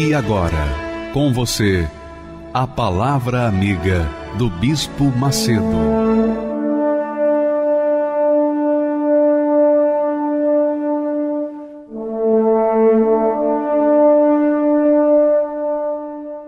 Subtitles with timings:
[0.00, 1.84] E agora, com você,
[2.54, 5.64] a Palavra Amiga do Bispo Macedo.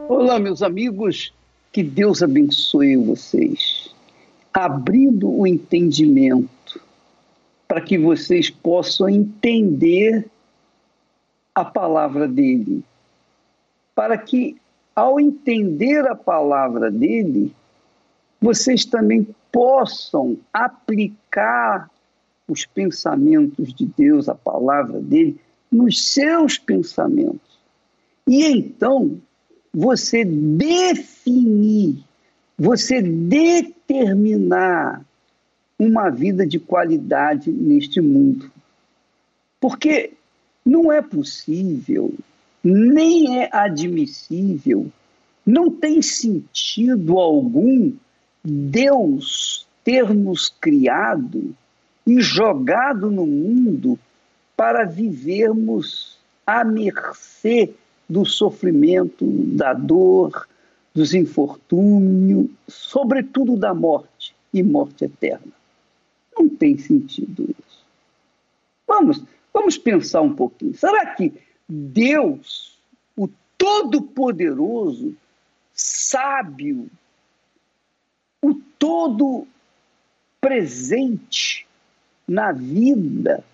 [0.08, 1.32] Olá, meus amigos,
[1.72, 3.92] que Deus abençoe vocês,
[4.54, 6.80] abrindo o entendimento
[7.66, 10.24] para que vocês possam entender
[11.52, 12.84] a palavra dele,
[13.94, 14.56] para que
[14.94, 17.54] ao entender a palavra dele,
[18.40, 21.90] vocês também possam aplicar
[22.48, 27.60] os pensamentos de Deus, a palavra dele, nos seus pensamentos.
[28.26, 29.20] E então,
[29.72, 32.02] você definir,
[32.58, 35.04] você determinar
[35.78, 38.50] uma vida de qualidade neste mundo.
[39.60, 40.12] Porque
[40.64, 42.12] não é possível
[42.62, 44.86] nem é admissível,
[45.44, 47.92] não tem sentido algum
[48.44, 51.54] Deus ter nos criado
[52.06, 53.98] e jogado no mundo
[54.56, 57.72] para vivermos à mercê
[58.08, 60.48] do sofrimento, da dor,
[60.94, 65.52] dos infortúnios, sobretudo da morte e morte eterna.
[66.36, 67.84] Não tem sentido isso.
[68.86, 69.22] Vamos,
[69.52, 70.74] vamos pensar um pouquinho.
[70.74, 71.32] Será que
[71.70, 72.76] Deus,
[73.16, 75.14] o Todo-Poderoso,
[75.72, 76.90] sábio,
[78.42, 79.46] o todo
[80.40, 81.66] presente
[82.26, 83.44] na vida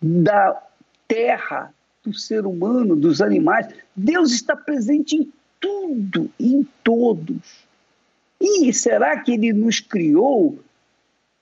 [0.00, 0.62] da
[1.08, 3.66] terra, do ser humano, dos animais.
[3.94, 7.66] Deus está presente em tudo, em todos.
[8.40, 10.60] E será que ele nos criou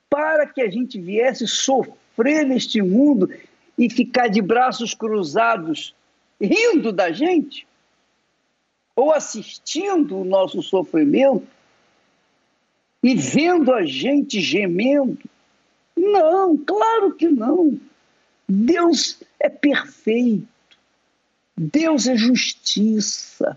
[0.08, 3.28] para que a gente viesse sofrer neste mundo
[3.76, 5.94] e ficar de braços cruzados
[6.44, 7.66] rindo da gente?
[8.96, 11.46] Ou assistindo o nosso sofrimento
[13.02, 15.18] e vendo a gente gemendo?
[15.96, 17.78] Não, claro que não.
[18.48, 20.46] Deus é perfeito.
[21.56, 23.56] Deus é justiça.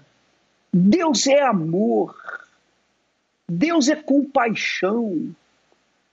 [0.74, 2.16] Deus é amor.
[3.48, 5.34] Deus é compaixão.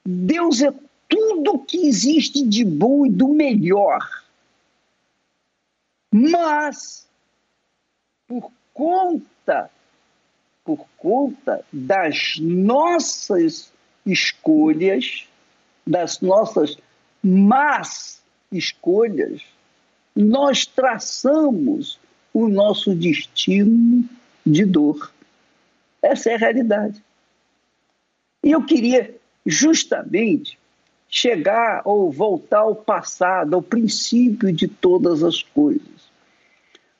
[0.04, 0.72] Deus é
[1.08, 4.23] tudo que existe de bom e do melhor.
[6.16, 7.08] Mas,
[8.28, 9.68] por conta,
[10.64, 13.72] por conta das nossas
[14.06, 15.26] escolhas,
[15.84, 16.78] das nossas
[17.20, 18.22] más
[18.52, 19.42] escolhas,
[20.14, 21.98] nós traçamos
[22.32, 24.08] o nosso destino
[24.46, 25.12] de dor.
[26.00, 27.02] Essa é a realidade.
[28.44, 30.56] E eu queria justamente
[31.08, 35.93] chegar ou voltar ao passado, ao princípio de todas as coisas.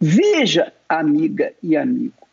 [0.07, 2.29] Veja, amiga e amigo,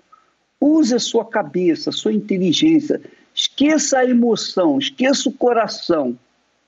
[0.59, 3.01] use a sua cabeça, a sua inteligência,
[3.33, 6.19] esqueça a emoção, esqueça o coração,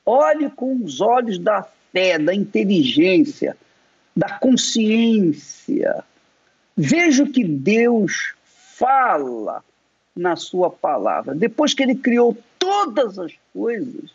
[0.06, 3.58] olhe com os olhos da fé, da inteligência,
[4.16, 6.06] da consciência.
[6.78, 8.34] Veja o que Deus
[8.78, 9.62] fala
[10.16, 11.36] na sua palavra.
[11.36, 14.10] Depois que ele criou todas as coisas,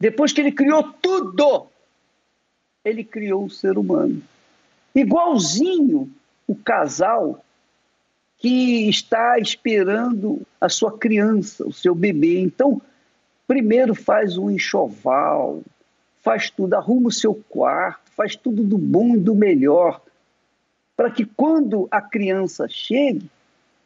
[0.00, 1.66] depois que ele criou tudo,
[2.82, 4.22] ele criou o ser humano.
[4.94, 6.10] Igualzinho
[6.46, 7.42] o casal
[8.38, 12.40] que está esperando a sua criança, o seu bebê.
[12.40, 12.82] Então,
[13.46, 15.62] primeiro faz um enxoval,
[16.20, 20.00] faz tudo, arruma o seu quarto, faz tudo do bom e do melhor,
[20.96, 23.30] para que quando a criança chegue,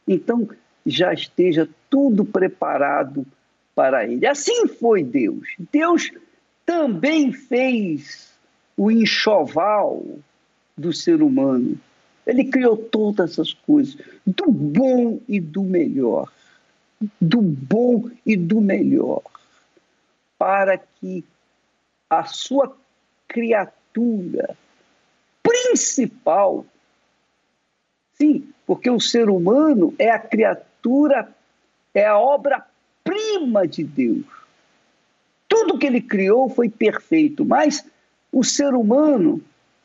[0.07, 0.47] então
[0.85, 3.25] já esteja tudo preparado
[3.75, 4.25] para ele.
[4.25, 5.55] Assim foi Deus.
[5.71, 6.11] Deus
[6.65, 8.33] também fez
[8.75, 10.03] o enxoval,
[10.77, 11.77] do ser humano.
[12.25, 16.31] Ele criou todas as coisas, do bom e do melhor.
[17.19, 19.23] Do bom e do melhor.
[20.37, 21.23] Para que
[22.09, 22.75] a sua
[23.27, 24.55] criatura
[25.41, 26.65] principal,
[28.13, 31.33] sim, porque o ser humano é a criatura,
[31.93, 34.25] é a obra-prima de Deus.
[35.47, 37.85] Tudo que ele criou foi perfeito, mas
[38.31, 39.41] o ser humano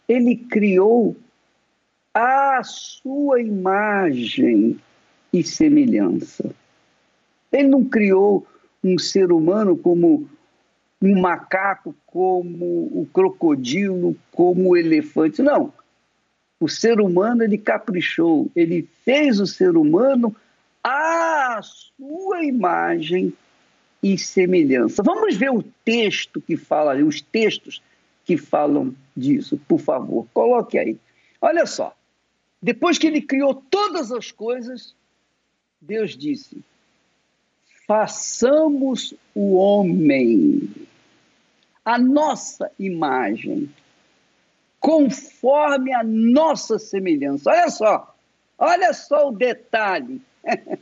[0.08, 1.16] ele criou
[2.14, 4.78] a sua imagem
[5.32, 6.54] e semelhança.
[7.50, 8.46] Ele não criou
[8.84, 10.28] um ser humano como
[11.00, 15.42] um macaco, como o crocodilo, como o elefante.
[15.42, 15.72] Não.
[16.60, 20.34] O ser humano ele caprichou, ele fez o ser humano
[20.82, 23.32] à sua imagem
[24.02, 25.02] e semelhança.
[25.02, 27.82] Vamos ver o texto que fala, os textos
[28.24, 30.26] que falam disso, por favor.
[30.32, 30.98] Coloque aí.
[31.40, 31.94] Olha só.
[32.60, 34.94] Depois que ele criou todas as coisas,
[35.80, 36.62] Deus disse:
[37.86, 40.70] façamos o homem
[41.84, 43.68] a nossa imagem,
[44.78, 47.50] conforme a nossa semelhança.
[47.50, 48.14] Olha só,
[48.58, 50.22] olha só o detalhe.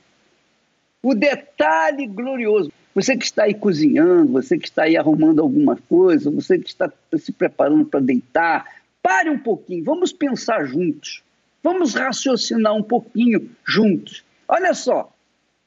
[1.02, 2.70] o detalhe glorioso.
[2.94, 6.92] Você que está aí cozinhando, você que está aí arrumando alguma coisa, você que está
[7.16, 8.66] se preparando para deitar,
[9.02, 11.22] pare um pouquinho, vamos pensar juntos.
[11.62, 14.24] Vamos raciocinar um pouquinho juntos.
[14.48, 15.12] Olha só,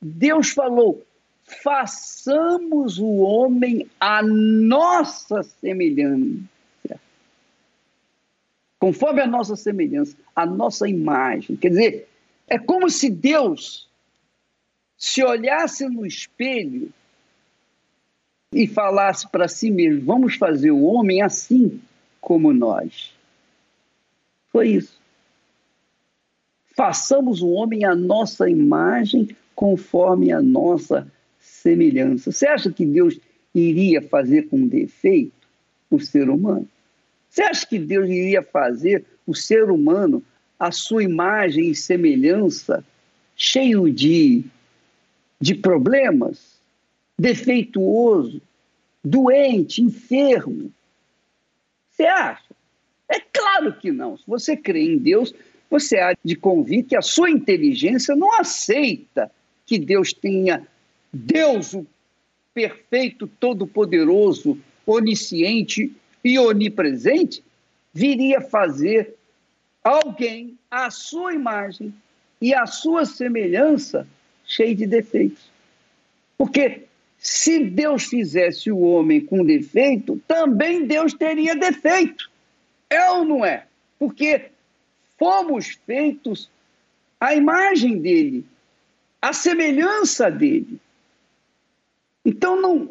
[0.02, 1.06] Deus falou:
[1.64, 6.44] façamos o homem a nossa semelhança.
[8.80, 11.56] Conforme a nossa semelhança, a nossa imagem.
[11.56, 12.10] Quer dizer,
[12.48, 13.88] é como se Deus
[14.98, 16.92] se olhasse no espelho
[18.54, 21.80] e falasse para si mesmo: vamos fazer o homem assim
[22.22, 23.14] como nós.
[24.52, 25.02] Foi isso.
[26.76, 31.08] Façamos o homem a nossa imagem, conforme a nossa
[31.40, 32.32] semelhança.
[32.32, 33.20] Você acha que Deus
[33.54, 35.48] iria fazer com defeito
[35.90, 36.68] o ser humano?
[37.30, 40.24] Você acha que Deus iria fazer o ser humano
[40.60, 42.84] a sua imagem e semelhança
[43.36, 44.44] cheio de,
[45.40, 46.53] de problemas,
[47.18, 48.42] defeituoso,
[49.04, 50.71] doente, enfermo?
[51.89, 52.54] Você acha?
[53.10, 54.18] É claro que não.
[54.18, 55.33] Se você crê em Deus,
[55.69, 59.31] você há de convir que a sua inteligência não aceita
[59.65, 60.68] que Deus tenha
[61.12, 61.86] Deus, o
[62.54, 65.92] perfeito, todo-poderoso, onisciente
[66.24, 67.44] e onipresente,
[67.94, 69.15] viria fazer
[69.83, 71.94] alguém à sua imagem
[72.42, 74.07] e à sua semelhança
[74.45, 75.50] cheio de defeitos.
[76.38, 76.83] Porque
[77.24, 82.30] se Deus fizesse o homem com defeito, também Deus teria defeito.
[82.90, 83.66] É ou não é?
[83.98, 84.50] Porque
[85.18, 86.50] fomos feitos
[87.18, 88.46] à imagem dele,
[89.22, 90.81] à semelhança dele.
[92.25, 92.90] Então não,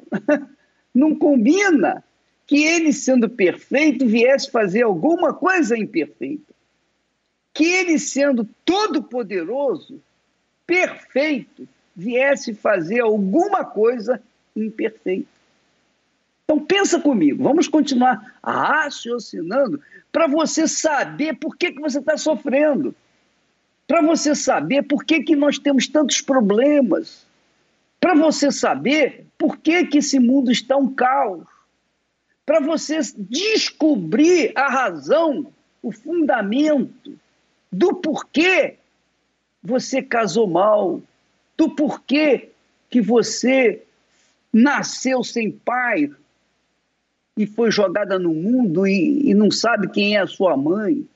[0.95, 2.03] não combina
[2.47, 6.55] que ele, sendo perfeito, viesse fazer alguma coisa imperfeita.
[7.53, 10.01] Que ele, sendo todo-poderoso,
[10.67, 14.21] perfeito, viesse fazer alguma coisa
[14.57, 15.29] imperfeita.
[16.45, 19.81] Então pensa comigo, vamos continuar raciocinando
[20.11, 22.95] para você saber por que, que você está sofrendo,
[23.87, 27.27] para você saber por que, que nós temos tantos problemas,
[28.01, 31.45] para você saber por que, que esse mundo está um caos,
[32.45, 35.47] para você descobrir a razão,
[35.83, 37.19] o fundamento
[37.71, 38.77] do porquê
[39.63, 41.01] você casou mal,
[41.57, 42.51] do porquê
[42.91, 43.83] que você
[44.53, 46.11] nasceu sem pai,
[47.37, 51.07] e foi jogada no mundo e, e não sabe quem é a sua mãe.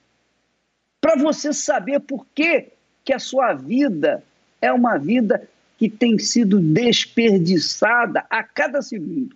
[0.99, 2.67] Para você saber por que,
[3.05, 4.23] que a sua vida
[4.61, 5.47] é uma vida
[5.77, 9.35] que tem sido desperdiçada a cada segundo.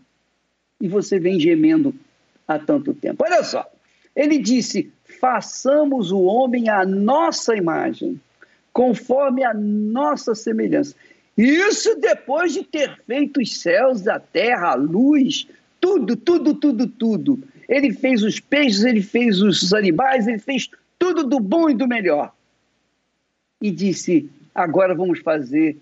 [0.79, 1.93] E você vem gemendo
[2.47, 3.23] há tanto tempo.
[3.23, 3.69] Olha só,
[4.15, 8.19] ele disse: façamos o homem à nossa imagem,
[8.73, 10.95] conforme a nossa semelhança.
[11.37, 15.47] Isso depois de ter feito os céus, a terra, a luz,
[15.79, 17.43] tudo, tudo, tudo, tudo.
[17.67, 21.87] Ele fez os peixes, ele fez os animais, ele fez tudo do bom e do
[21.87, 22.33] melhor.
[23.61, 25.77] E disse: agora vamos fazer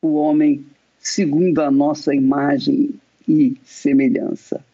[0.00, 0.66] o homem
[0.98, 2.94] segundo a nossa imagem
[3.28, 4.64] e semelhança.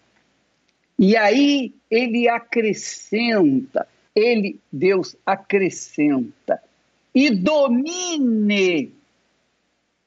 [0.99, 3.87] E aí ele acrescenta,
[4.19, 6.61] ele, Deus, acrescenta
[7.15, 8.93] e domine.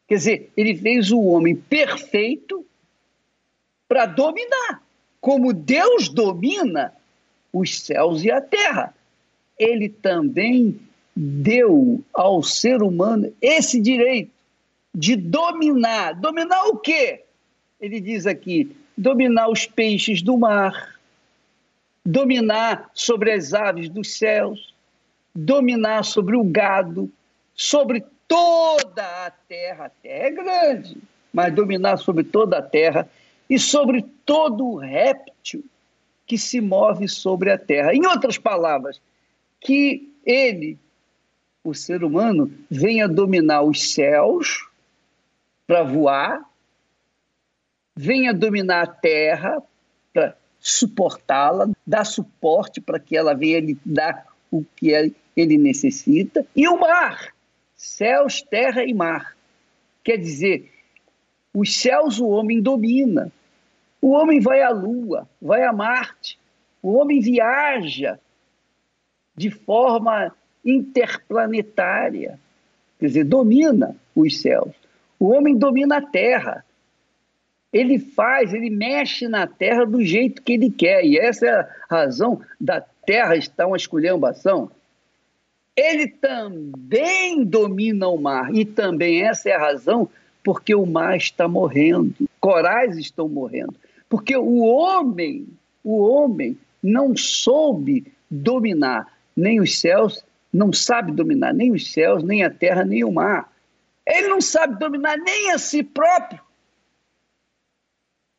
[0.08, 2.66] Quer dizer, ele fez o homem perfeito
[3.88, 4.84] para dominar.
[5.20, 6.94] Como Deus domina
[7.54, 8.94] os céus e a terra,
[9.58, 10.80] ele também
[11.16, 14.32] deu ao ser humano esse direito
[14.94, 16.14] de dominar.
[16.14, 17.24] Dominar o quê?
[17.80, 21.00] Ele diz aqui: dominar os peixes do mar,
[22.06, 24.74] dominar sobre as aves dos céus,
[25.34, 27.12] dominar sobre o gado,
[27.54, 29.86] sobre toda a terra.
[29.86, 30.98] A terra é grande,
[31.34, 33.10] mas dominar sobre toda a terra
[33.50, 35.64] e sobre todo réptil
[36.26, 37.94] que se move sobre a terra.
[37.94, 39.02] Em outras palavras,
[39.60, 40.80] que ele,
[41.64, 44.68] o ser humano, venha dominar os céus
[45.68, 46.42] para voar,
[47.96, 49.62] venha dominar a terra
[50.62, 54.92] suportá-la, dar suporte para que ela venha lhe dar o que
[55.36, 57.34] ele necessita, e o mar,
[57.76, 59.36] céus, terra e mar.
[60.04, 60.72] Quer dizer,
[61.54, 63.32] os céus o homem domina,
[64.02, 66.40] o homem vai à Lua, vai a Marte,
[66.82, 68.20] o homem viaja
[69.36, 72.40] de forma interplanetária,
[73.00, 74.74] quer dizer, domina os céus.
[75.20, 76.66] O homem domina a Terra.
[77.72, 81.06] Ele faz, ele mexe na Terra do jeito que ele quer.
[81.06, 84.70] E essa é a razão da Terra estar uma esculhambação.
[85.76, 88.54] Ele também domina o mar.
[88.54, 90.10] E também essa é a razão
[90.44, 92.14] porque o mar está morrendo.
[92.40, 93.76] Corais estão morrendo.
[94.10, 95.48] Porque o homem,
[95.84, 102.44] o homem não soube dominar nem os céus, não sabe dominar nem os céus, nem
[102.44, 103.52] a terra, nem o mar.
[104.06, 106.40] Ele não sabe dominar nem a si próprio.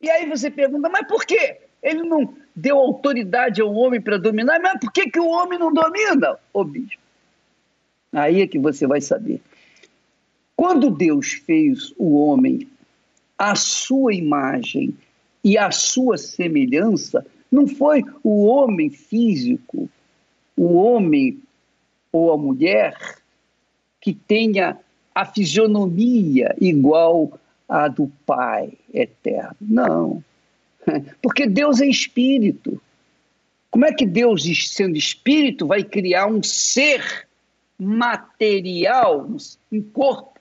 [0.02, 1.58] E aí você pergunta, mas por quê?
[1.82, 5.72] Ele não deu autoridade ao homem para dominar, mas por que, que o homem não
[5.72, 6.38] domina?
[6.52, 6.98] Ô bicho.
[8.12, 9.40] Aí é que você vai saber.
[10.56, 12.68] Quando Deus fez o homem
[13.38, 14.94] à sua imagem
[15.42, 19.88] e a sua semelhança não foi o homem físico,
[20.56, 21.40] o homem
[22.12, 22.94] ou a mulher
[24.00, 24.78] que tenha
[25.14, 27.38] a fisionomia igual
[27.72, 29.56] à do Pai eterno.
[29.60, 30.24] Não.
[31.22, 32.80] Porque Deus é espírito.
[33.70, 37.26] Como é que Deus, sendo espírito, vai criar um ser
[37.78, 39.26] material,
[39.72, 40.38] um corpo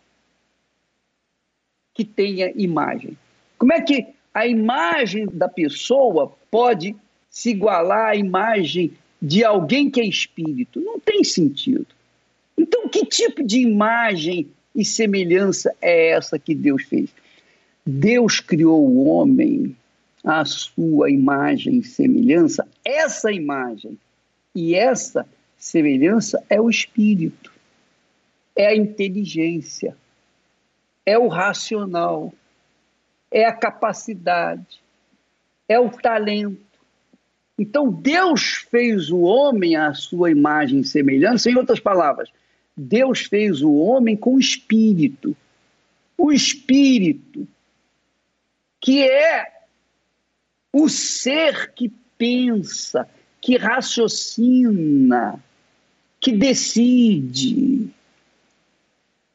[1.94, 3.18] que tenha imagem?
[3.58, 6.96] Como é que a imagem da pessoa pode
[7.30, 10.82] se igualar à imagem de alguém que é espírito.
[10.82, 11.88] Não tem sentido.
[12.58, 17.10] Então, que tipo de imagem e semelhança é essa que Deus fez?
[17.86, 19.76] Deus criou o homem
[20.24, 22.68] à sua imagem e semelhança.
[22.86, 23.98] Essa imagem
[24.54, 27.52] e essa semelhança é o espírito,
[28.56, 29.96] é a inteligência,
[31.06, 32.34] é o racional,
[33.32, 34.82] é a capacidade,
[35.68, 36.60] é o talento.
[37.58, 42.30] Então Deus fez o homem à sua imagem e semelhança, em outras palavras,
[42.76, 45.36] Deus fez o homem com espírito.
[46.18, 47.48] O espírito,
[48.82, 49.62] que é
[50.74, 53.08] o ser que pensa,
[53.40, 55.42] que raciocina,
[56.20, 57.90] que decide,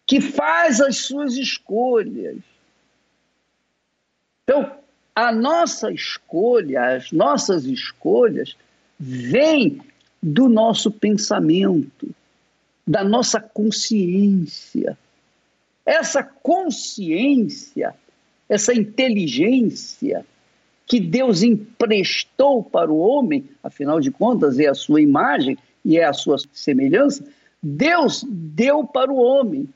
[0.06, 2.36] que faz as suas escolhas.
[4.42, 4.78] Então,
[5.14, 8.56] a nossa escolha, as nossas escolhas,
[8.98, 9.80] vêm
[10.22, 12.14] do nosso pensamento,
[12.86, 14.96] da nossa consciência.
[15.84, 17.94] Essa consciência,
[18.48, 20.24] essa inteligência
[20.86, 26.04] que Deus emprestou para o homem, afinal de contas é a sua imagem e é
[26.04, 27.24] a sua semelhança,
[27.62, 29.68] Deus deu para o homem.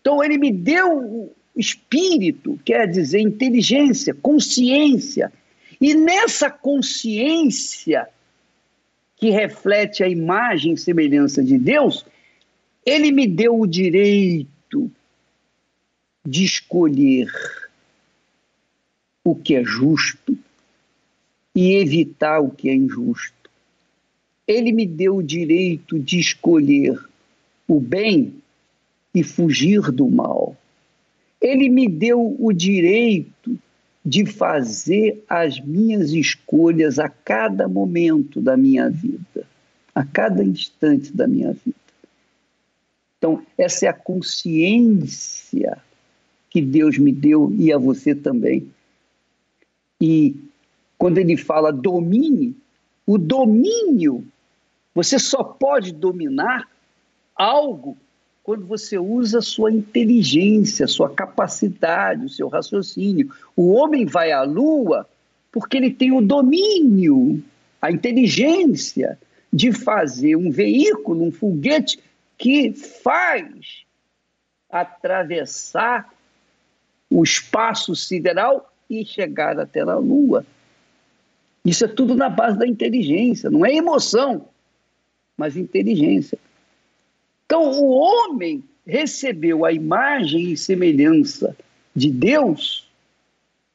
[0.00, 5.32] Então ele me deu espírito quer dizer inteligência, consciência.
[5.80, 8.08] E nessa consciência
[9.16, 12.04] que reflete a imagem e semelhança de Deus,
[12.84, 14.90] ele me deu o direito
[16.24, 17.28] de escolher
[19.24, 20.36] o que é justo
[21.54, 23.50] e evitar o que é injusto.
[24.46, 26.98] Ele me deu o direito de escolher
[27.68, 28.34] o bem
[29.14, 30.56] e fugir do mal.
[31.40, 33.58] Ele me deu o direito
[34.04, 39.46] de fazer as minhas escolhas a cada momento da minha vida,
[39.94, 41.76] a cada instante da minha vida.
[43.18, 45.78] Então, essa é a consciência
[46.50, 48.66] que Deus me deu e a você também.
[50.04, 50.34] E
[50.98, 52.56] quando ele fala domine,
[53.06, 54.26] o domínio,
[54.92, 56.68] você só pode dominar
[57.36, 57.96] algo
[58.42, 63.32] quando você usa a sua inteligência, a sua capacidade, o seu raciocínio.
[63.54, 65.08] O homem vai à lua
[65.52, 67.40] porque ele tem o domínio,
[67.80, 69.16] a inteligência
[69.52, 72.00] de fazer um veículo, um foguete
[72.36, 73.84] que faz
[74.68, 76.12] atravessar
[77.08, 80.44] o espaço sideral e chegar até a lua.
[81.64, 84.48] Isso é tudo na base da inteligência, não é emoção,
[85.36, 86.38] mas inteligência.
[87.46, 91.56] Então, o homem recebeu a imagem e semelhança
[91.94, 92.88] de Deus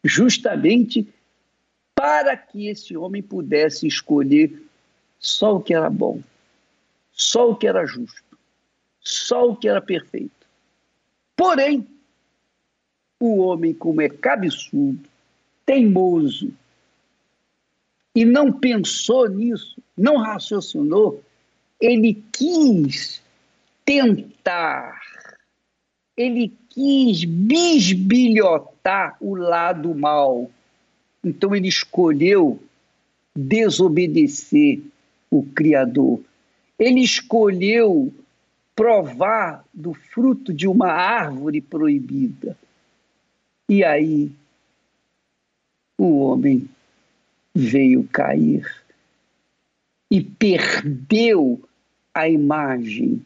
[0.04, 1.08] justamente
[1.96, 4.62] para que esse homem pudesse escolher
[5.20, 6.22] só o que era bom,
[7.12, 8.38] só o que era justo,
[9.00, 10.32] só o que era perfeito.
[11.36, 11.88] Porém,
[13.20, 15.00] o homem, como é cabeçudo,
[15.66, 16.52] teimoso,
[18.16, 21.22] e não pensou nisso, não raciocinou,
[21.80, 23.22] ele quis
[23.86, 25.00] tentar,
[26.16, 30.50] ele quis bisbilhotar o lado mal.
[31.24, 32.60] Então ele escolheu
[33.36, 34.82] desobedecer
[35.30, 36.20] o Criador.
[36.80, 38.12] Ele escolheu
[38.76, 42.58] provar do fruto de uma árvore proibida.
[43.70, 44.32] E aí
[45.98, 46.70] o homem
[47.54, 48.66] veio cair
[50.10, 51.62] e perdeu
[52.14, 53.26] a imagem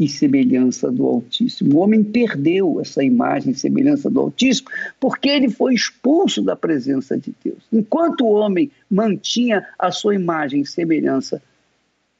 [0.00, 1.76] e semelhança do Altíssimo.
[1.76, 4.68] O homem perdeu essa imagem e semelhança do Altíssimo
[5.00, 7.58] porque ele foi expulso da presença de Deus.
[7.72, 11.42] Enquanto o homem mantinha a sua imagem e semelhança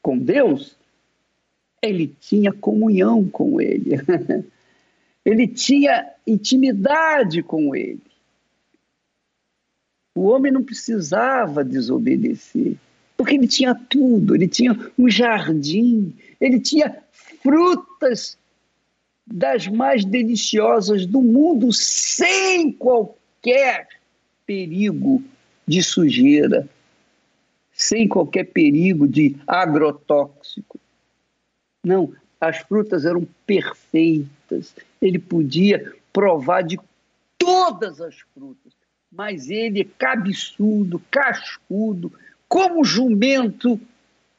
[0.01, 0.75] com Deus,
[1.81, 3.91] ele tinha comunhão com ele.
[5.29, 8.01] ele tinha intimidade com ele.
[10.15, 12.75] O homem não precisava desobedecer,
[13.15, 16.97] porque ele tinha tudo, ele tinha um jardim, ele tinha
[17.43, 18.37] frutas
[19.25, 23.87] das mais deliciosas do mundo, sem qualquer
[24.47, 25.23] perigo
[25.67, 26.67] de sujeira,
[27.71, 30.79] sem qualquer perigo de agrotóxico.
[31.83, 34.73] Não, as frutas eram perfeitas.
[35.01, 36.79] Ele podia provar de
[37.37, 38.79] todas as frutas
[39.11, 42.11] mas ele é cabeçudo, cascudo,
[42.47, 43.79] como jumento.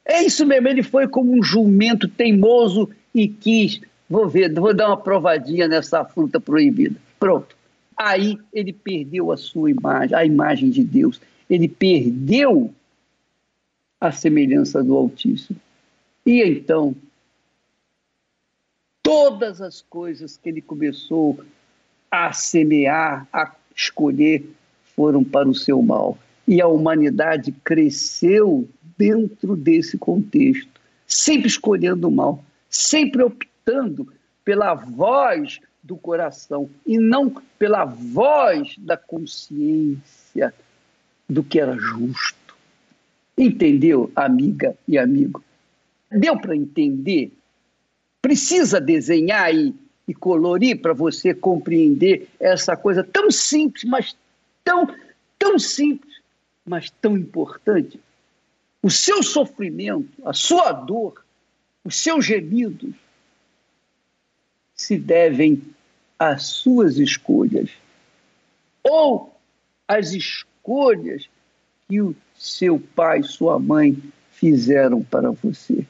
[0.05, 4.87] É isso mesmo, ele foi como um jumento teimoso e quis, vou ver, vou dar
[4.87, 6.95] uma provadinha nessa fruta proibida.
[7.19, 7.55] Pronto.
[7.95, 11.21] Aí ele perdeu a sua imagem, a imagem de Deus.
[11.49, 12.73] Ele perdeu
[13.99, 15.59] a semelhança do Altíssimo.
[16.25, 16.95] E então,
[19.11, 21.37] todas as coisas que ele começou
[22.09, 24.49] a semear, a escolher,
[24.95, 26.17] foram para o seu mal.
[26.47, 34.07] E a humanidade cresceu dentro desse contexto, sempre escolhendo o mal, sempre optando
[34.45, 40.53] pela voz do coração e não pela voz da consciência
[41.27, 42.55] do que era justo.
[43.37, 45.43] Entendeu, amiga e amigo?
[46.09, 47.33] Deu para entender?
[48.21, 49.73] Precisa desenhar e,
[50.07, 54.15] e colorir para você compreender essa coisa tão simples, mas
[54.63, 54.87] tão,
[55.39, 56.21] tão simples,
[56.65, 57.99] mas tão importante.
[58.83, 61.23] O seu sofrimento, a sua dor,
[61.83, 62.93] os seus gemidos
[64.75, 65.61] se devem
[66.17, 67.69] às suas escolhas
[68.83, 69.35] ou
[69.87, 71.29] às escolhas
[71.87, 75.85] que o seu pai, sua mãe fizeram para você.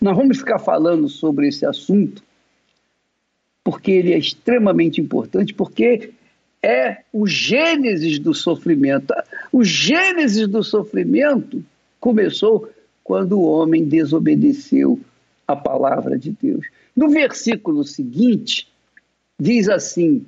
[0.00, 2.22] Nós vamos ficar falando sobre esse assunto
[3.64, 6.12] porque ele é extremamente importante, porque
[6.62, 9.14] é o gênesis do sofrimento.
[9.50, 11.64] O gênesis do sofrimento
[11.98, 12.70] começou
[13.02, 15.00] quando o homem desobedeceu
[15.48, 16.66] a palavra de Deus.
[16.94, 18.68] No versículo seguinte,
[19.40, 20.24] diz assim: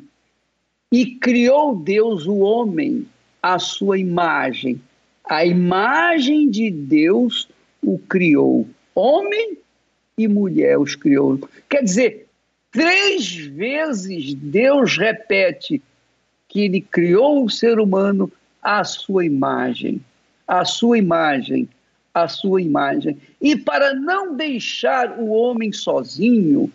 [0.91, 3.07] E criou Deus o homem
[3.43, 4.81] à sua imagem.
[5.29, 7.49] A imagem de Deus
[7.83, 8.67] o criou.
[8.97, 9.59] Homem
[10.17, 11.39] e mulher os criou.
[11.69, 12.27] Quer dizer,
[12.73, 15.83] três vezes Deus repete
[16.49, 18.33] que ele criou o ser humano
[18.63, 20.01] à sua imagem,
[20.49, 21.69] à sua imagem,
[22.15, 23.19] à sua imagem.
[23.39, 26.73] E para não deixar o homem sozinho,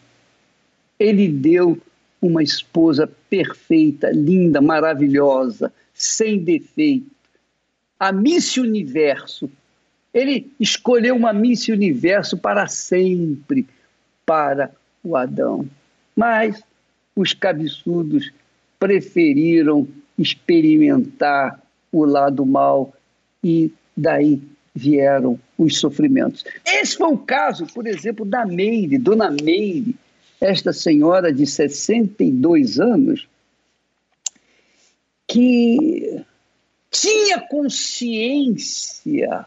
[0.99, 1.81] ele deu
[2.21, 7.09] uma esposa perfeita, linda, maravilhosa, sem defeito.
[7.99, 9.49] A Miss Universo.
[10.13, 13.67] Ele escolheu uma Miss Universo para sempre
[14.25, 14.71] para
[15.03, 15.67] o Adão.
[16.15, 16.61] Mas
[17.15, 18.31] os cabeçudos
[18.79, 22.93] preferiram experimentar o lado mal
[23.43, 24.41] e daí
[24.73, 26.45] vieram os sofrimentos.
[26.65, 29.95] Esse foi o caso, por exemplo, da Meire, Dona Meire,
[30.39, 33.27] esta senhora de 62 anos,
[35.27, 36.23] que
[36.89, 39.45] tinha consciência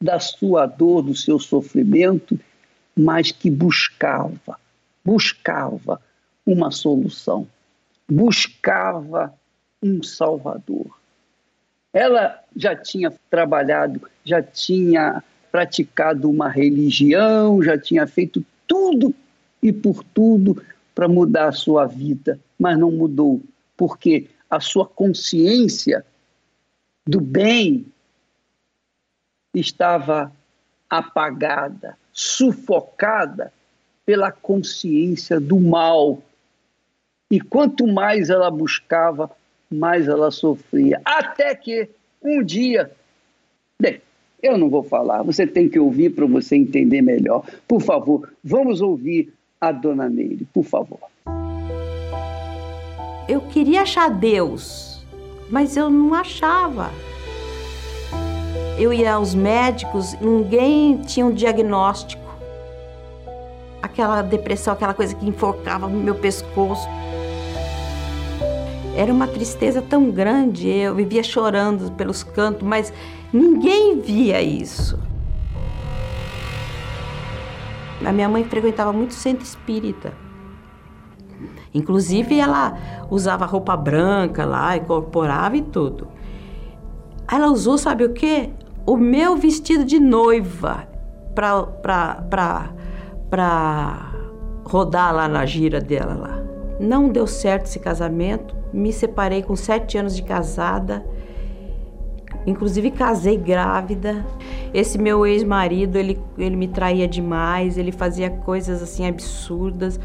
[0.00, 2.38] da sua dor, do seu sofrimento,
[2.96, 4.58] mas que buscava,
[5.04, 6.00] buscava
[6.46, 7.46] uma solução
[8.10, 9.32] buscava
[9.82, 10.98] um Salvador.
[11.92, 19.14] Ela já tinha trabalhado, já tinha praticado uma religião, já tinha feito tudo
[19.62, 20.62] e por tudo
[20.94, 23.40] para mudar a sua vida, mas não mudou,
[23.76, 26.04] porque a sua consciência
[27.06, 27.86] do bem
[29.54, 30.32] estava
[30.88, 33.52] apagada, sufocada
[34.04, 36.22] pela consciência do mal.
[37.30, 39.30] E quanto mais ela buscava,
[39.70, 41.00] mais ela sofria.
[41.04, 41.88] Até que
[42.22, 42.90] um dia,
[43.80, 44.00] bem,
[44.42, 47.44] eu não vou falar, você tem que ouvir para você entender melhor.
[47.68, 50.98] Por favor, vamos ouvir a dona Meire, por favor.
[53.28, 55.04] Eu queria achar Deus,
[55.48, 56.90] mas eu não achava.
[58.80, 62.24] Eu ia aos médicos, ninguém tinha um diagnóstico.
[63.82, 66.88] Aquela depressão, aquela coisa que enforcava no meu pescoço.
[68.96, 72.90] Era uma tristeza tão grande, eu vivia chorando pelos cantos, mas
[73.30, 74.98] ninguém via isso.
[78.02, 80.14] A minha mãe frequentava muito centro espírita.
[81.74, 82.78] Inclusive, ela
[83.10, 86.08] usava roupa branca lá, incorporava e tudo.
[87.30, 88.50] Ela usou, sabe o quê?
[88.90, 90.88] O meu vestido de noiva
[91.32, 92.72] para
[94.64, 96.42] rodar lá na gira dela lá.
[96.80, 98.56] Não deu certo esse casamento.
[98.72, 101.06] Me separei com sete anos de casada.
[102.44, 104.26] Inclusive casei grávida.
[104.74, 110.00] Esse meu ex-marido, ele, ele me traía demais, ele fazia coisas assim absurdas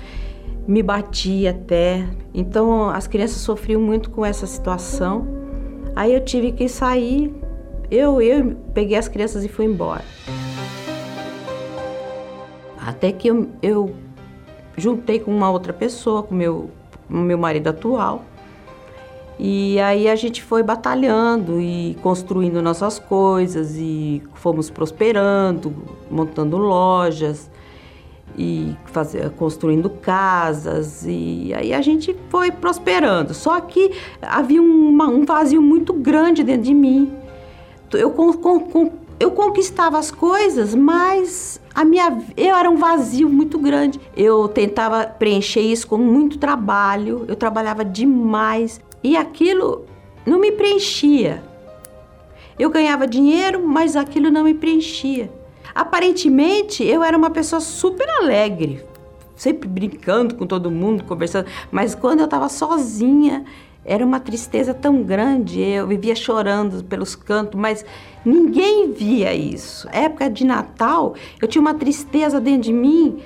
[0.67, 2.08] me batia até.
[2.32, 5.28] Então as crianças sofriam muito com essa situação.
[5.95, 7.34] Aí eu tive que sair.
[7.89, 10.04] Eu, eu peguei as crianças e fui embora.
[12.86, 13.95] Até que eu, eu
[14.78, 16.69] juntei com uma outra pessoa, com meu,
[17.10, 18.24] meu marido atual.
[19.38, 25.76] E aí a gente foi batalhando e construindo nossas coisas e fomos prosperando,
[26.10, 27.50] montando lojas
[28.38, 33.34] e fazer, construindo casas e aí a gente foi prosperando.
[33.34, 37.24] Só que havia uma, um vazio muito grande dentro de mim.
[37.95, 38.13] Eu,
[39.19, 43.99] eu conquistava as coisas, mas a minha eu era um vazio muito grande.
[44.15, 47.25] Eu tentava preencher isso com muito trabalho.
[47.27, 49.86] Eu trabalhava demais e aquilo
[50.25, 51.43] não me preenchia.
[52.58, 55.29] Eu ganhava dinheiro, mas aquilo não me preenchia.
[55.73, 58.81] Aparentemente, eu era uma pessoa super alegre,
[59.36, 63.43] sempre brincando com todo mundo, conversando, mas quando eu estava sozinha,
[63.86, 67.86] era uma tristeza tão grande, eu vivia chorando pelos cantos, mas
[68.26, 69.88] ninguém via isso.
[69.91, 73.19] Época de Natal, eu tinha uma tristeza dentro de mim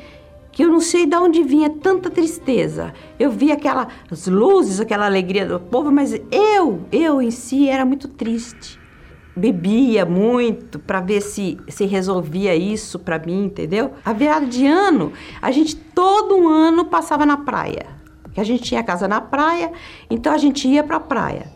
[0.51, 2.93] que eu não sei de onde vinha tanta tristeza.
[3.17, 8.09] Eu via aquelas luzes, aquela alegria do povo, mas eu, eu em si era muito
[8.09, 8.77] triste
[9.39, 13.93] bebia muito para ver se se resolvia isso para mim, entendeu?
[14.03, 17.98] A virada de ano, a gente todo ano passava na praia.
[18.39, 19.69] Que a gente tinha casa na praia,
[20.09, 21.51] então a gente ia para a praia.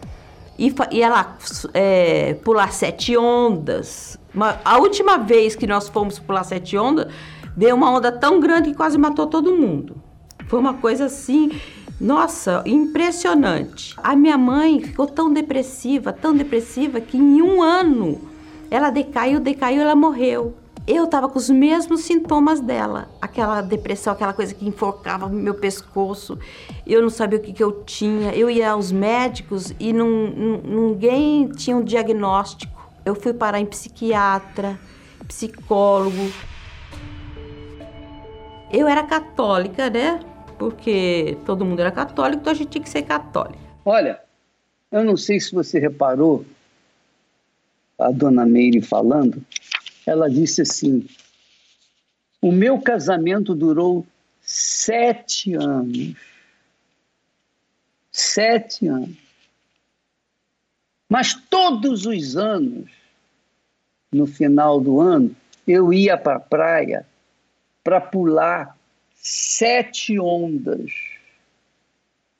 [0.60, 1.38] E ia lá
[1.74, 4.20] é, pular sete ondas.
[4.36, 7.08] Uma, a última vez que nós fomos pular sete ondas,
[7.56, 9.96] deu uma onda tão grande que quase matou todo mundo.
[10.48, 11.52] Foi uma coisa assim
[12.02, 13.96] nossa, impressionante.
[14.04, 18.20] A minha mãe ficou tão depressiva, tão depressiva, que em um ano
[18.70, 20.54] ela decaiu, decaiu, ela morreu.
[20.86, 26.38] Eu tava com os mesmos sintomas dela, aquela depressão, aquela coisa que enforcava meu pescoço.
[26.86, 28.34] Eu não sabia o que, que eu tinha.
[28.34, 32.92] Eu ia aos médicos e ninguém tinha um diagnóstico.
[33.06, 34.78] Eu fui parar em psiquiatra,
[35.28, 36.32] psicólogo.
[38.72, 40.20] Eu era católica, né?
[40.58, 43.60] porque todo mundo era católico, então a gente tinha que ser católico.
[43.84, 44.20] Olha,
[44.90, 46.46] eu não sei se você reparou,
[48.00, 49.42] a dona Meire falando,
[50.06, 51.08] ela disse assim:
[52.42, 54.06] o meu casamento durou
[54.42, 56.14] sete anos.
[58.12, 59.18] Sete anos.
[61.10, 62.92] Mas todos os anos,
[64.12, 65.36] no final do ano,
[65.66, 67.06] eu ia para a praia
[67.84, 68.78] para pular
[69.16, 70.92] sete ondas.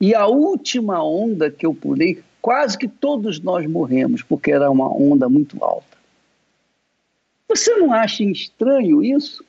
[0.00, 4.94] E a última onda que eu pulei, quase que todos nós morremos, porque era uma
[4.94, 5.96] onda muito alta.
[7.54, 9.44] Você não acha estranho isso?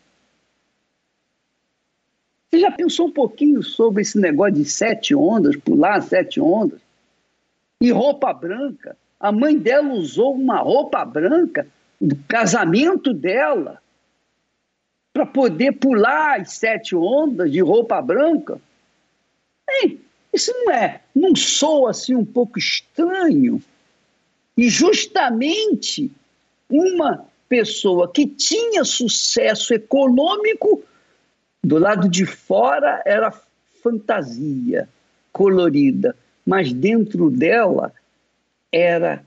[2.52, 6.80] Você já pensou um pouquinho sobre esse negócio de sete ondas, pular sete ondas?
[7.82, 8.96] E roupa branca?
[9.20, 11.68] A mãe dela usou uma roupa branca
[12.00, 13.82] do casamento dela
[15.12, 18.62] para poder pular as sete ondas de roupa branca?
[19.68, 20.00] Ei,
[20.32, 23.60] isso não é, não soa assim um pouco estranho?
[24.56, 26.12] E justamente
[26.70, 30.84] uma pessoa que tinha sucesso econômico,
[31.64, 33.32] do lado de fora era
[33.82, 34.88] fantasia
[35.32, 37.94] colorida, mas dentro dela
[38.72, 39.24] era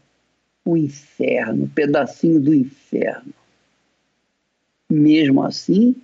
[0.65, 3.33] o inferno, um pedacinho do inferno.
[4.89, 5.97] Mesmo assim,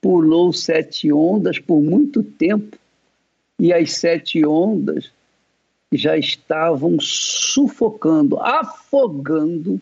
[0.00, 2.76] pulou sete ondas por muito tempo
[3.58, 5.10] e as sete ondas
[5.92, 9.80] já estavam sufocando, afogando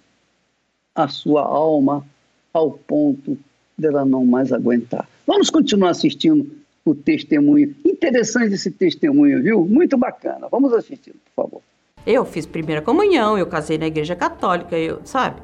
[0.95, 2.05] a sua alma
[2.53, 3.39] ao ponto
[3.77, 5.09] dela não mais aguentar.
[5.27, 6.51] Vamos continuar assistindo
[6.85, 7.75] o testemunho.
[7.85, 9.65] Interessante esse testemunho, viu?
[9.65, 10.49] Muito bacana.
[10.51, 11.63] Vamos assistir, por favor.
[12.07, 15.41] Eu fiz primeira comunhão, eu casei na igreja católica, eu, sabe?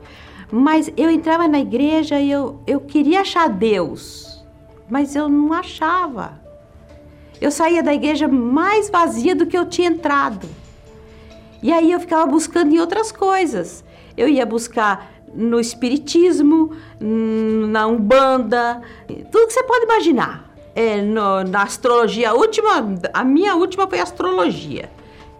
[0.51, 4.45] Mas eu entrava na igreja e eu, eu queria achar Deus,
[4.91, 6.41] mas eu não achava.
[7.41, 10.49] Eu saía da igreja mais vazia do que eu tinha entrado.
[11.63, 13.85] E aí eu ficava buscando em outras coisas.
[14.17, 18.81] Eu ia buscar no espiritismo, na umbanda,
[19.31, 20.49] tudo que você pode imaginar.
[20.75, 24.91] É, no, na astrologia, a última, a minha última foi astrologia.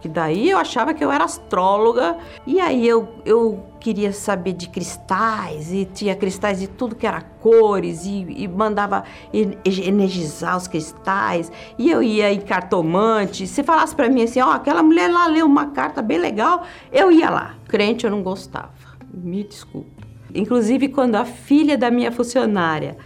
[0.01, 2.17] Que daí eu achava que eu era astróloga.
[2.47, 7.21] E aí eu, eu queria saber de cristais, e tinha cristais de tudo que era
[7.21, 11.51] cores, e, e mandava energizar os cristais.
[11.77, 13.45] E eu ia em cartomante.
[13.45, 16.63] Se falasse para mim assim, ó, oh, aquela mulher lá leu uma carta bem legal,
[16.91, 17.55] eu ia lá.
[17.67, 18.78] Crente eu não gostava.
[19.13, 20.07] Me desculpa.
[20.33, 22.97] Inclusive, quando a filha da minha funcionária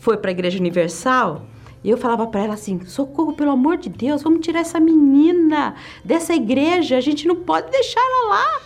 [0.00, 1.46] foi para a Igreja Universal,
[1.84, 6.34] eu falava para ela assim: socorro, pelo amor de Deus, vamos tirar essa menina dessa
[6.34, 8.60] igreja, a gente não pode deixar ela lá.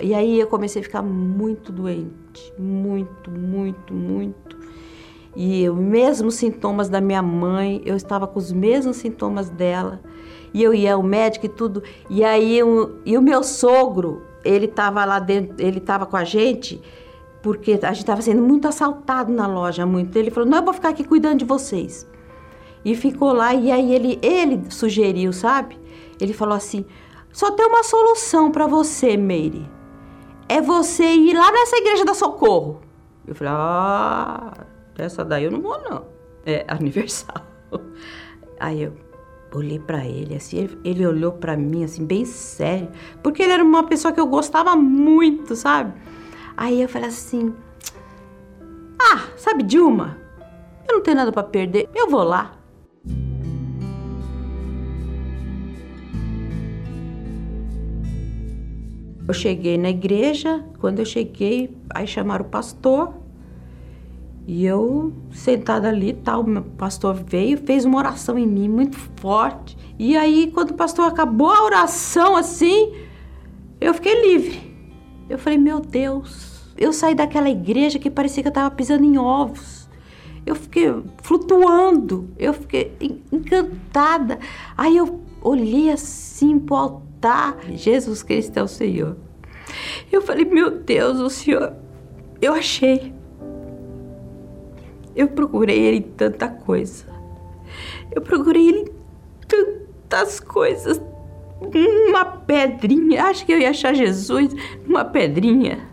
[0.00, 4.56] E aí eu comecei a ficar muito doente, muito, muito, muito.
[5.36, 10.00] E os mesmos sintomas da minha mãe, eu estava com os mesmos sintomas dela.
[10.54, 11.82] E eu ia ao médico e tudo.
[12.08, 16.24] E aí eu, e o meu sogro, ele estava lá dentro, ele estava com a
[16.24, 16.80] gente
[17.42, 20.16] porque a gente estava sendo muito assaltado na loja, muito.
[20.16, 22.06] Ele falou: "Não, eu vou ficar aqui cuidando de vocês".
[22.84, 25.78] E ficou lá e aí ele ele sugeriu, sabe?
[26.20, 26.84] Ele falou assim:
[27.32, 29.68] "Só tem uma solução para você, Meire.
[30.48, 32.80] É você ir lá nessa igreja da Socorro".
[33.26, 34.52] Eu falei: "Ah,
[34.96, 36.06] essa daí eu não vou não.
[36.44, 37.42] É aniversário".
[38.60, 38.92] Aí eu
[39.52, 42.88] olhei para ele assim, ele, ele olhou para mim assim bem sério,
[43.22, 45.92] porque ele era uma pessoa que eu gostava muito, sabe?
[46.56, 47.54] Aí eu falei assim:
[49.00, 50.18] Ah, sabe Dilma?
[50.88, 52.58] Eu não tenho nada para perder, eu vou lá.
[59.28, 63.27] Eu cheguei na igreja, quando eu cheguei, aí chamaram o pastor.
[64.50, 69.76] E eu, sentada ali, tal, o pastor veio, fez uma oração em mim muito forte.
[69.98, 72.94] E aí, quando o pastor acabou a oração assim,
[73.78, 74.74] eu fiquei livre.
[75.28, 79.18] Eu falei, meu Deus, eu saí daquela igreja que parecia que eu estava pisando em
[79.18, 79.86] ovos.
[80.46, 82.96] Eu fiquei flutuando, eu fiquei
[83.30, 84.38] encantada.
[84.78, 89.14] Aí eu olhei assim pro altar, Jesus Cristo é o Senhor.
[90.10, 91.74] Eu falei, meu Deus, o Senhor,
[92.40, 93.17] eu achei.
[95.18, 97.04] Eu procurei Ele em tanta coisa.
[98.14, 98.88] Eu procurei Ele em
[99.48, 101.02] tantas coisas,
[102.08, 103.24] uma pedrinha.
[103.24, 104.54] Acho que eu ia achar Jesus
[104.86, 105.88] numa pedrinha.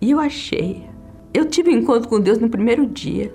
[0.00, 0.88] E eu achei.
[1.34, 3.34] Eu tive um encontro com Deus no primeiro dia.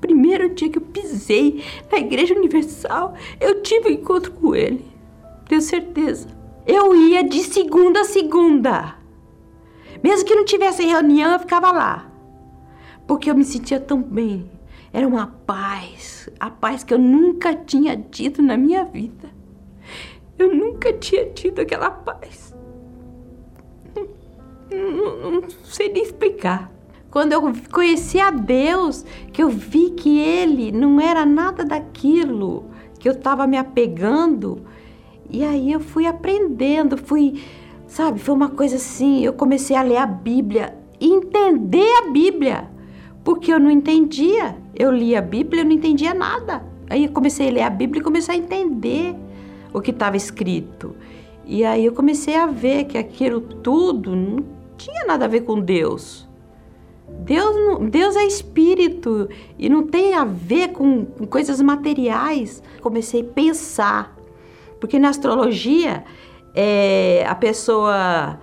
[0.00, 4.86] Primeiro dia que eu pisei na Igreja Universal, eu tive um encontro com Ele.
[5.48, 6.28] Tenho certeza.
[6.64, 8.94] Eu ia de segunda a segunda.
[10.00, 12.07] Mesmo que não tivesse reunião, eu ficava lá.
[13.08, 14.48] Porque eu me sentia tão bem.
[14.92, 19.30] Era uma paz, a paz que eu nunca tinha tido na minha vida.
[20.38, 22.54] Eu nunca tinha tido aquela paz.
[24.70, 26.70] Não, não sei nem explicar.
[27.10, 27.40] Quando eu
[27.72, 32.66] conheci a Deus, que eu vi que Ele não era nada daquilo
[33.00, 34.66] que eu estava me apegando,
[35.30, 37.42] e aí eu fui aprendendo, fui,
[37.86, 42.68] sabe, foi uma coisa assim, eu comecei a ler a Bíblia, entender a Bíblia,
[43.24, 44.56] porque eu não entendia.
[44.74, 46.64] Eu lia a Bíblia, eu não entendia nada.
[46.88, 49.14] Aí eu comecei a ler a Bíblia e comecei a entender
[49.72, 50.94] o que estava escrito.
[51.44, 54.44] E aí eu comecei a ver que aquilo tudo não
[54.76, 56.28] tinha nada a ver com Deus.
[57.20, 59.28] Deus, não, Deus é espírito
[59.58, 62.62] e não tem a ver com, com coisas materiais.
[62.80, 64.16] Comecei a pensar,
[64.78, 66.04] porque na astrologia
[66.54, 68.38] é, a pessoa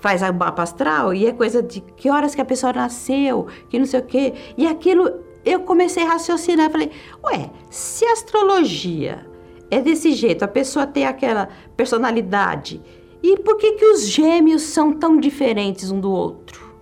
[0.00, 3.78] faz a mapa astral e é coisa de que horas que a pessoa nasceu, que
[3.78, 4.34] não sei o quê.
[4.56, 5.10] E aquilo
[5.44, 6.90] eu comecei a raciocinar, falei,
[7.24, 9.26] ué, se a astrologia
[9.70, 12.82] é desse jeito, a pessoa tem aquela personalidade,
[13.22, 16.74] e por que, que os gêmeos são tão diferentes um do outro?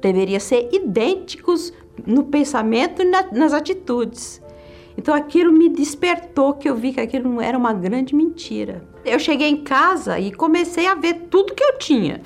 [0.00, 1.72] Deveria ser idênticos
[2.06, 4.42] no pensamento e na, nas atitudes.
[4.96, 8.87] Então aquilo me despertou que eu vi que aquilo não era uma grande mentira.
[9.04, 12.22] Eu cheguei em casa e comecei a ver tudo que eu tinha.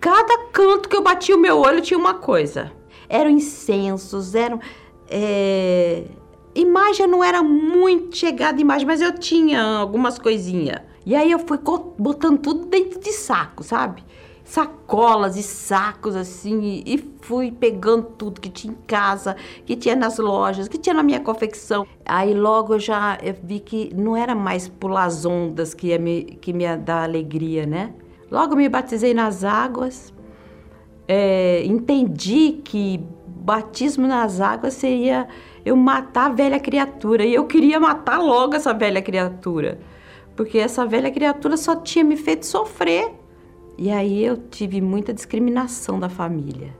[0.00, 2.72] Cada canto que eu batia o meu olho tinha uma coisa.
[3.08, 4.60] Eram incensos, eram.
[5.08, 6.04] É...
[6.54, 10.80] Imagem não era muito chegada imagem, mas eu tinha algumas coisinhas.
[11.06, 11.58] E aí eu fui
[11.98, 14.02] botando tudo dentro de saco, sabe?
[14.54, 19.34] Sacolas e sacos assim e fui pegando tudo que tinha em casa,
[19.66, 21.84] que tinha nas lojas, que tinha na minha confecção.
[22.06, 26.22] Aí logo eu já vi que não era mais pular as ondas que ia me,
[26.40, 27.92] que me ia dar alegria, né?
[28.30, 30.14] Logo me batizei nas águas,
[31.08, 35.26] é, entendi que batismo nas águas seria
[35.64, 39.80] eu matar a velha criatura e eu queria matar logo essa velha criatura,
[40.36, 43.23] porque essa velha criatura só tinha me feito sofrer.
[43.76, 46.74] E aí eu tive muita discriminação da família.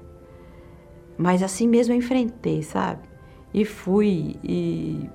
[1.16, 3.02] Mas assim mesmo eu enfrentei, sabe?
[3.52, 5.09] E fui, e,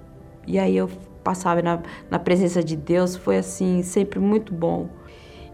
[0.47, 0.89] e aí eu
[1.23, 4.89] passava na, na presença de Deus, foi assim, sempre muito bom.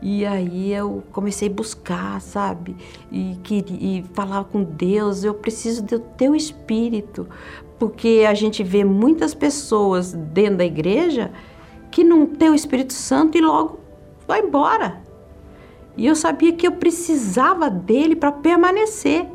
[0.01, 2.75] E aí eu comecei a buscar, sabe?
[3.11, 7.27] E, que, e falar com Deus, eu preciso do teu espírito.
[7.79, 11.31] Porque a gente vê muitas pessoas dentro da igreja
[11.91, 13.79] que não tem o Espírito Santo e logo
[14.27, 15.01] vai embora.
[15.97, 19.27] E eu sabia que eu precisava dele para permanecer.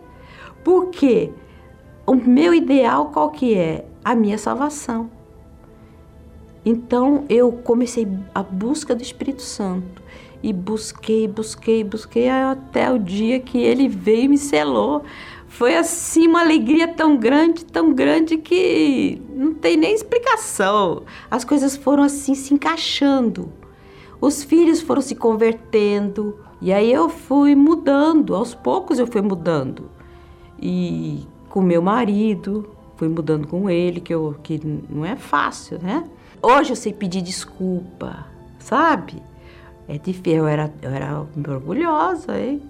[0.63, 1.33] Porque
[2.07, 3.85] o meu ideal qual que é?
[4.05, 5.11] A minha salvação.
[6.65, 10.03] Então eu comecei a busca do Espírito Santo
[10.43, 15.03] e busquei, busquei, busquei até o dia que ele veio e me selou.
[15.49, 21.03] Foi assim uma alegria tão grande, tão grande que não tem nem explicação.
[21.31, 23.53] As coisas foram assim se encaixando.
[24.21, 29.91] Os filhos foram se convertendo, e aí eu fui mudando, aos poucos eu fui mudando.
[30.61, 36.05] E com meu marido, fui mudando com ele, que, eu, que não é fácil, né?
[36.43, 38.27] Hoje eu sei pedir desculpa,
[38.59, 39.23] sabe?
[39.89, 42.63] É difícil, eu era, eu era orgulhosa, hein?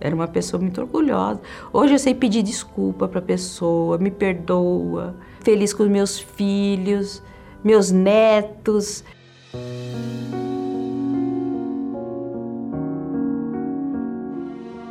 [0.00, 1.40] Era uma pessoa muito orgulhosa.
[1.72, 5.14] Hoje eu sei pedir desculpa para a pessoa, me perdoa.
[5.40, 7.22] Feliz com meus filhos,
[7.62, 9.04] meus netos.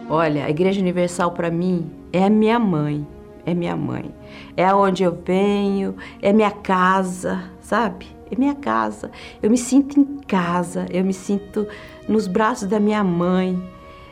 [0.09, 3.05] Olha, a Igreja Universal para mim é a minha mãe,
[3.45, 4.11] é minha mãe.
[4.57, 8.07] É aonde eu venho, é minha casa, sabe?
[8.31, 9.11] É minha casa.
[9.39, 11.67] Eu me sinto em casa, eu me sinto
[12.07, 13.61] nos braços da minha mãe,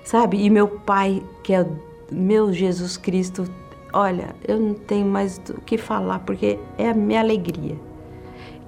[0.03, 0.39] sabe?
[0.39, 1.65] E meu pai, que é
[2.11, 3.45] meu Jesus Cristo,
[3.91, 7.75] olha, eu não tenho mais o que falar porque é a minha alegria.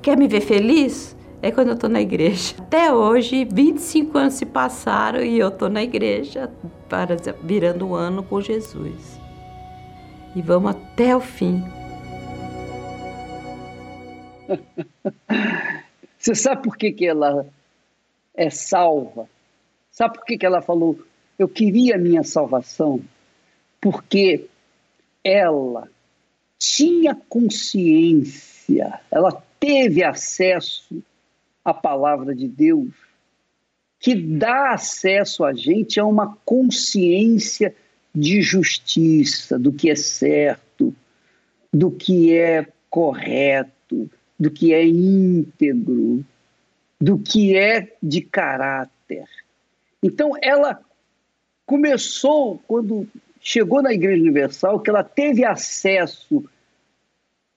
[0.01, 1.15] Quer me ver feliz?
[1.41, 2.55] É quando eu estou na igreja.
[2.59, 6.51] Até hoje, 25 anos se passaram e eu estou na igreja,
[6.87, 9.19] para, virando o ano com Jesus.
[10.35, 11.63] E vamos até o fim.
[16.17, 17.45] Você sabe por que, que ela
[18.35, 19.29] é salva?
[19.91, 20.99] Sabe por que, que ela falou,
[21.37, 23.01] eu queria a minha salvação?
[23.79, 24.47] Porque
[25.23, 25.87] ela
[26.57, 31.01] tinha consciência, ela teve acesso
[31.69, 32.89] a palavra de Deus,
[33.99, 37.75] que dá acesso a gente a uma consciência
[38.13, 40.93] de justiça, do que é certo,
[41.71, 46.25] do que é correto, do que é íntegro,
[46.99, 49.25] do que é de caráter.
[50.01, 50.81] Então, ela
[51.65, 53.07] começou, quando
[53.39, 56.43] chegou na Igreja Universal, que ela teve acesso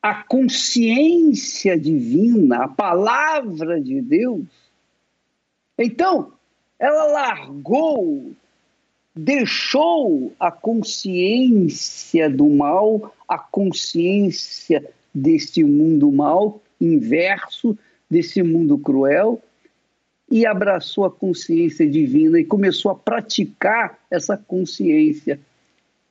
[0.02, 4.44] a consciência divina, a palavra de Deus.
[5.78, 6.32] Então,
[6.76, 8.32] ela largou,
[9.14, 14.84] deixou a consciência do mal, a consciência
[15.14, 17.78] deste mundo mal, inverso
[18.10, 19.40] desse mundo cruel,
[20.28, 25.38] e abraçou a consciência divina e começou a praticar essa consciência.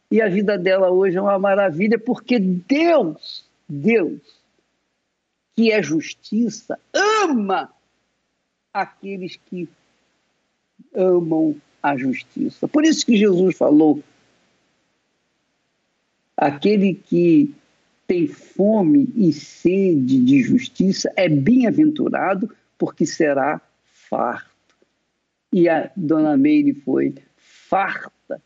[0.10, 3.41] E a vida dela hoje é uma maravilha porque Deus
[3.74, 4.20] Deus,
[5.56, 7.74] que é justiça, ama
[8.74, 9.70] aqueles que
[10.94, 12.68] amam a justiça.
[12.68, 14.04] Por isso que Jesus falou:
[16.36, 17.56] aquele que
[18.06, 24.76] tem fome e sede de justiça é bem-aventurado, porque será farto.
[25.54, 28.42] E a dona Meire foi farta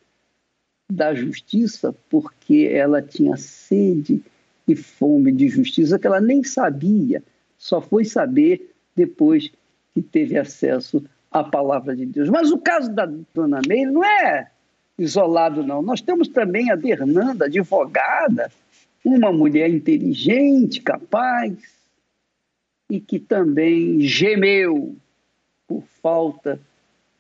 [0.88, 4.24] da justiça porque ela tinha sede
[4.68, 7.24] e fome de justiça que ela nem sabia,
[7.58, 9.52] só foi saber depois
[9.94, 12.30] que teve acesso à palavra de Deus.
[12.30, 14.50] Mas o caso da dona Meire não é
[14.98, 15.82] isolado, não.
[15.82, 18.52] Nós temos também a Bernanda, advogada,
[19.04, 21.54] uma mulher inteligente, capaz,
[22.90, 24.96] e que também gemeu
[25.68, 26.60] por falta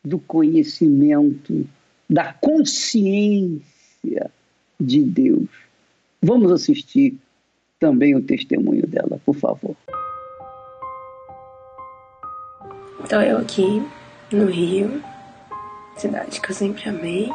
[0.03, 1.67] do conhecimento,
[2.09, 3.61] da consciência
[4.79, 5.49] de Deus.
[6.21, 7.17] Vamos assistir
[7.79, 9.75] também o testemunho dela, por favor.
[13.03, 13.85] Então eu aqui
[14.31, 15.03] no Rio,
[15.95, 17.29] cidade que eu sempre amei,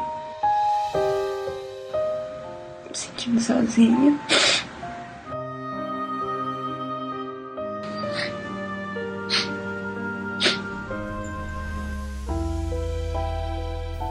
[2.87, 4.19] me sentindo sozinha.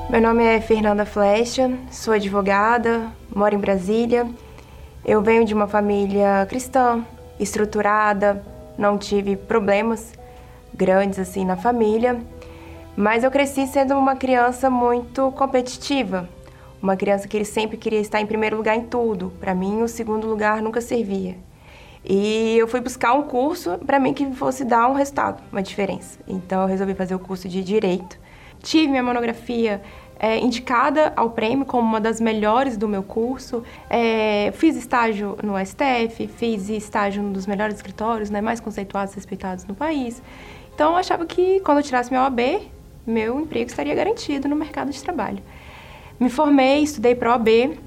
[0.09, 4.26] Meu nome é Fernanda Flecha, sou advogada, moro em Brasília.
[5.11, 7.04] Eu venho de uma família cristã,
[7.36, 8.44] estruturada,
[8.78, 10.12] não tive problemas
[10.72, 12.20] grandes assim na família,
[12.96, 16.28] mas eu cresci sendo uma criança muito competitiva,
[16.80, 19.32] uma criança que sempre queria estar em primeiro lugar em tudo.
[19.40, 21.36] Para mim, o segundo lugar nunca servia.
[22.04, 26.20] E eu fui buscar um curso para mim que fosse dar um resultado, uma diferença.
[26.28, 28.16] Então eu resolvi fazer o curso de direito.
[28.62, 29.82] Tive minha monografia
[30.20, 33.64] é, indicada ao prêmio como uma das melhores do meu curso.
[33.88, 39.16] É, fiz estágio no STF, fiz estágio num dos melhores escritórios, né, mais conceituados e
[39.16, 40.22] respeitados no país.
[40.74, 42.68] Então eu achava que quando eu tirasse meu OAB,
[43.06, 45.42] meu emprego estaria garantido no mercado de trabalho.
[46.18, 47.78] Me formei, estudei para OAB.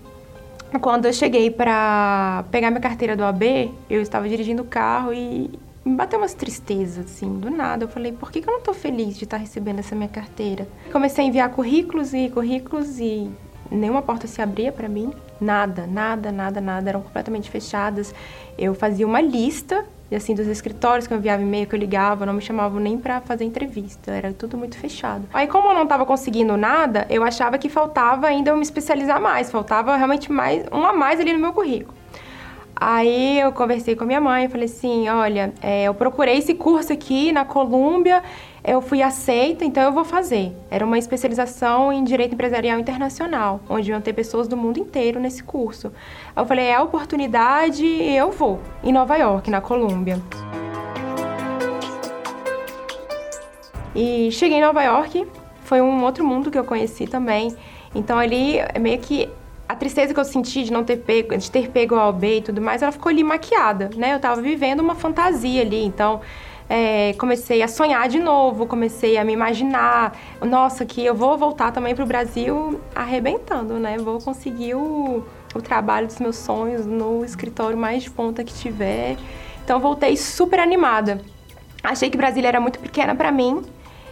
[0.82, 5.52] Quando eu cheguei para pegar minha carteira do OAB, eu estava dirigindo o carro e
[5.86, 7.84] me bateu umas tristezas, assim, do nada.
[7.84, 10.68] Eu falei, por que, que eu não estou feliz de estar recebendo essa minha carteira?
[10.92, 13.30] Comecei a enviar currículos e currículos e
[13.70, 15.14] nenhuma porta se abria para mim.
[15.42, 16.90] Nada, nada, nada, nada.
[16.90, 18.14] Eram completamente fechadas.
[18.58, 22.34] Eu fazia uma lista assim, dos escritórios que eu enviava e-mail, que eu ligava, não
[22.34, 25.24] me chamavam nem para fazer entrevista, era tudo muito fechado.
[25.34, 29.22] Aí, como eu não estava conseguindo nada, eu achava que faltava ainda eu me especializar
[29.22, 32.03] mais, faltava realmente mais, um a mais ali no meu currículo.
[32.76, 36.92] Aí eu conversei com a minha mãe, falei assim, olha, é, eu procurei esse curso
[36.92, 38.24] aqui na Colômbia,
[38.64, 40.52] eu fui aceita, então eu vou fazer.
[40.72, 45.44] Era uma especialização em Direito Empresarial Internacional, onde iam ter pessoas do mundo inteiro nesse
[45.44, 45.94] curso.
[46.36, 50.20] Aí eu falei, é a oportunidade, eu vou, em Nova York, na Colômbia.
[53.96, 55.28] E cheguei em Nova York,
[55.62, 57.56] foi um outro mundo que eu conheci também.
[57.94, 59.30] Então ali, meio que
[59.74, 62.42] a tristeza que eu senti de não ter pego, de ter pego a OB e
[62.42, 64.14] tudo mais, ela ficou ali maquiada, né?
[64.14, 66.22] Eu tava vivendo uma fantasia ali, então
[66.70, 71.72] é, comecei a sonhar de novo, comecei a me imaginar, nossa, que eu vou voltar
[71.72, 73.98] também pro Brasil arrebentando, né?
[73.98, 75.24] Vou conseguir o,
[75.56, 79.18] o trabalho dos meus sonhos no escritório mais de ponta que tiver.
[79.64, 81.20] Então voltei super animada.
[81.84, 83.64] Achei que Brasília era muito pequena para mim.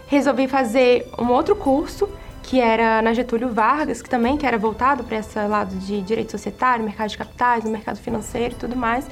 [0.07, 2.09] Resolvi fazer um outro curso
[2.43, 6.31] que era na Getúlio Vargas, que também que era voltado para esse lado de direito
[6.31, 9.07] societário, mercado de capitais, mercado financeiro e tudo mais.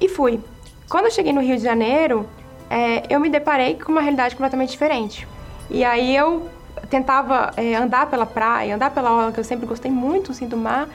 [0.00, 0.40] E fui.
[0.88, 2.28] Quando eu cheguei no Rio de Janeiro,
[2.70, 5.26] é, eu me deparei com uma realidade completamente diferente.
[5.70, 6.48] E aí eu
[6.90, 10.56] tentava é, andar pela praia, andar pela orla, que eu sempre gostei muito assim, do
[10.56, 10.88] mar,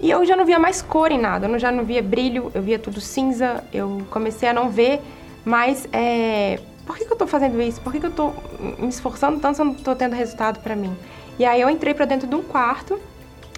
[0.00, 2.62] e eu já não via mais cor em nada, eu já não via brilho, eu
[2.62, 5.00] via tudo cinza, eu comecei a não ver
[5.44, 7.82] mais é, por que, que eu estou fazendo isso?
[7.82, 8.34] Por que, que eu estou
[8.78, 10.96] me esforçando tanto se eu não estou tendo resultado para mim?
[11.38, 12.98] E aí eu entrei para dentro de um quarto,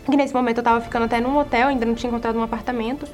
[0.04, 3.06] que nesse momento eu estava ficando até num hotel, ainda não tinha encontrado um apartamento,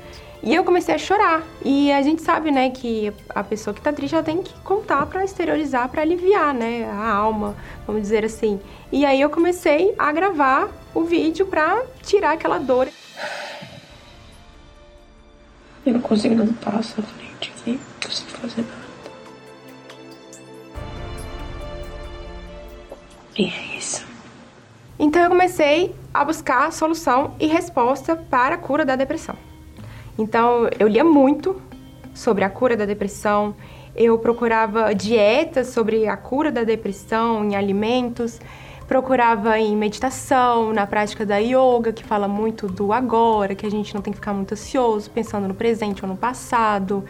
[0.42, 1.42] e eu comecei a chorar.
[1.62, 5.04] E a gente sabe, né, que a pessoa que está triste ela tem que contar
[5.04, 7.54] para exteriorizar, para aliviar, né, a alma,
[7.86, 8.58] vamos dizer assim.
[8.90, 12.88] E aí eu comecei a gravar o vídeo para tirar aquela dor.
[15.84, 18.85] Eu não consigo um passo à frente aqui, não consigo fazer nada.
[23.38, 24.04] E é isso.
[24.98, 29.36] Então eu comecei a buscar solução e resposta para a cura da depressão.
[30.18, 31.60] Então eu lia muito
[32.14, 33.54] sobre a cura da depressão,
[33.94, 38.40] eu procurava dietas sobre a cura da depressão em alimentos,
[38.88, 43.94] procurava em meditação, na prática da yoga, que fala muito do agora, que a gente
[43.94, 47.04] não tem que ficar muito ansioso, pensando no presente ou no passado.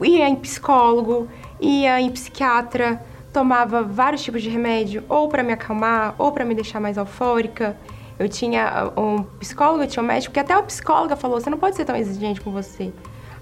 [0.00, 1.26] Ia em psicólogo,
[1.60, 3.00] ia em psiquiatra,
[3.36, 7.76] tomava vários tipos de remédio, ou para me acalmar, ou para me deixar mais eufórica.
[8.18, 11.50] Eu tinha uh, um psicólogo, eu tinha um médico, que até a psicóloga falou: você
[11.50, 12.90] não pode ser tão exigente com você.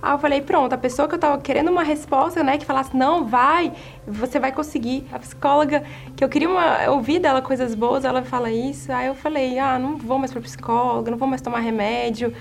[0.02, 2.94] Aí eu falei, pronto, a pessoa que eu tava querendo uma resposta, né, que falasse,
[2.96, 3.72] não, vai,
[4.04, 5.06] você vai conseguir.
[5.12, 5.84] A psicóloga,
[6.16, 8.90] que eu queria uma, ouvir dela coisas boas, ela fala isso.
[8.90, 12.34] Aí eu falei, ah, não vou mais pra psicóloga, não vou mais tomar remédio,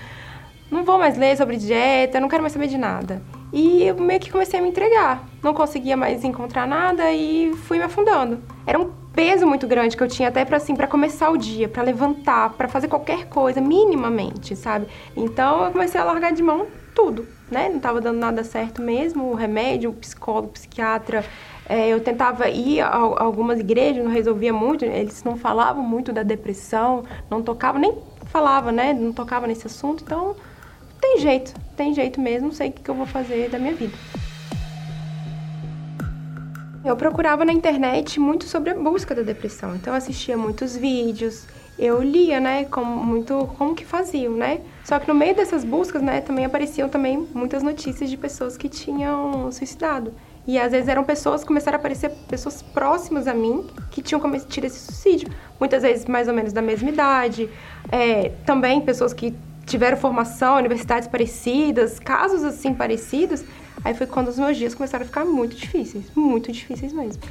[0.71, 3.21] não vou mais ler sobre dieta, não quero mais saber de nada.
[3.53, 5.23] E eu meio que comecei a me entregar.
[5.43, 8.41] Não conseguia mais encontrar nada e fui me afundando.
[8.65, 11.69] Era um peso muito grande que eu tinha até para assim, para começar o dia,
[11.69, 14.87] para levantar, para fazer qualquer coisa minimamente, sabe?
[15.15, 17.69] Então eu comecei a largar de mão tudo, né?
[17.69, 21.23] Não estava dando nada certo mesmo, o remédio, o psicólogo, o psiquiatra.
[21.69, 26.23] É, eu tentava ir a, algumas igrejas, não resolvia muito, eles não falavam muito da
[26.23, 27.93] depressão, não tocavam, nem
[28.25, 28.93] falava, né?
[28.93, 30.35] Não tocava nesse assunto, então
[31.03, 33.93] tem jeito, tem jeito mesmo, sei o que, que eu vou fazer da minha vida.
[36.85, 41.45] Eu procurava na internet muito sobre a busca da depressão, então eu assistia muitos vídeos,
[41.77, 44.61] eu lia, né, como muito como que faziam, né?
[44.85, 48.69] Só que no meio dessas buscas, né, também apareciam também muitas notícias de pessoas que
[48.69, 50.13] tinham suicidado.
[50.47, 54.67] E às vezes eram pessoas, começaram a aparecer pessoas próximas a mim que tinham cometido
[54.67, 55.29] esse suicídio.
[55.57, 57.49] Muitas vezes mais ou menos da mesma idade.
[57.89, 59.33] É, também pessoas que
[59.65, 63.43] tiveram formação, universidades parecidas, casos assim parecidos.
[63.83, 67.21] Aí foi quando os meus dias começaram a ficar muito difíceis, muito difíceis mesmo.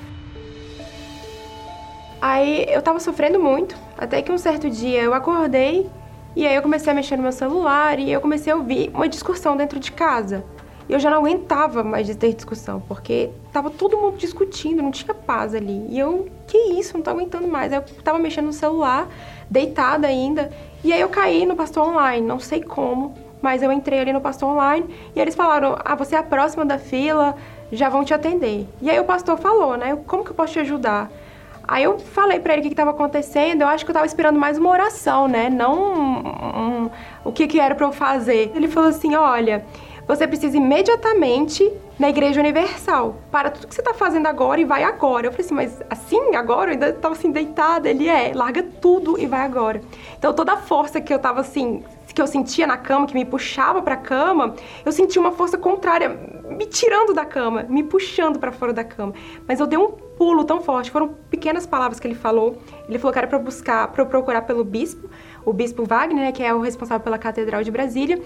[2.20, 5.90] Aí eu tava sofrendo muito, até que um certo dia eu acordei
[6.36, 9.08] e aí eu comecei a mexer no meu celular e eu comecei a ouvir uma
[9.08, 10.44] discussão dentro de casa.
[10.88, 14.90] E eu já não aguentava mais de ter discussão, porque tava todo mundo discutindo, não
[14.90, 15.86] tinha paz ali.
[15.88, 17.72] E eu, que isso, não tô aguentando mais.
[17.72, 19.08] Aí eu tava mexendo no celular,
[19.52, 20.50] deitada ainda,
[20.82, 24.20] e aí eu caí no pastor online, não sei como, mas eu entrei ali no
[24.20, 27.36] pastor online e eles falaram: "Ah, você é a próxima da fila,
[27.70, 28.66] já vão te atender".
[28.80, 29.96] E aí o pastor falou, né?
[30.06, 31.10] Como que eu posso te ajudar?
[31.68, 33.62] Aí eu falei para ele o que estava acontecendo.
[33.62, 35.48] Eu acho que eu estava esperando mais uma oração, né?
[35.48, 36.28] Não um,
[36.58, 36.90] um,
[37.24, 38.50] o que, que era para eu fazer.
[38.54, 39.64] Ele falou assim: olha,
[40.06, 43.16] você precisa imediatamente na Igreja Universal.
[43.30, 45.26] Para tudo que você está fazendo agora e vai agora.
[45.26, 46.70] Eu falei assim, mas assim, agora?
[46.70, 47.88] Eu ainda estava assim deitada.
[47.88, 49.80] Ele é, larga tudo e vai agora.
[50.18, 53.24] Então toda a força que eu estava assim, que eu sentia na cama, que me
[53.24, 58.38] puxava para a cama, eu sentia uma força contrária, me tirando da cama, me puxando
[58.38, 59.14] para fora da cama.
[59.46, 62.58] Mas eu dei um pulo tão forte, foram pequenas palavras que ele falou.
[62.88, 65.08] Ele falou que era para buscar, para procurar pelo bispo,
[65.44, 68.20] o bispo Wagner, né, que é o responsável pela Catedral de Brasília,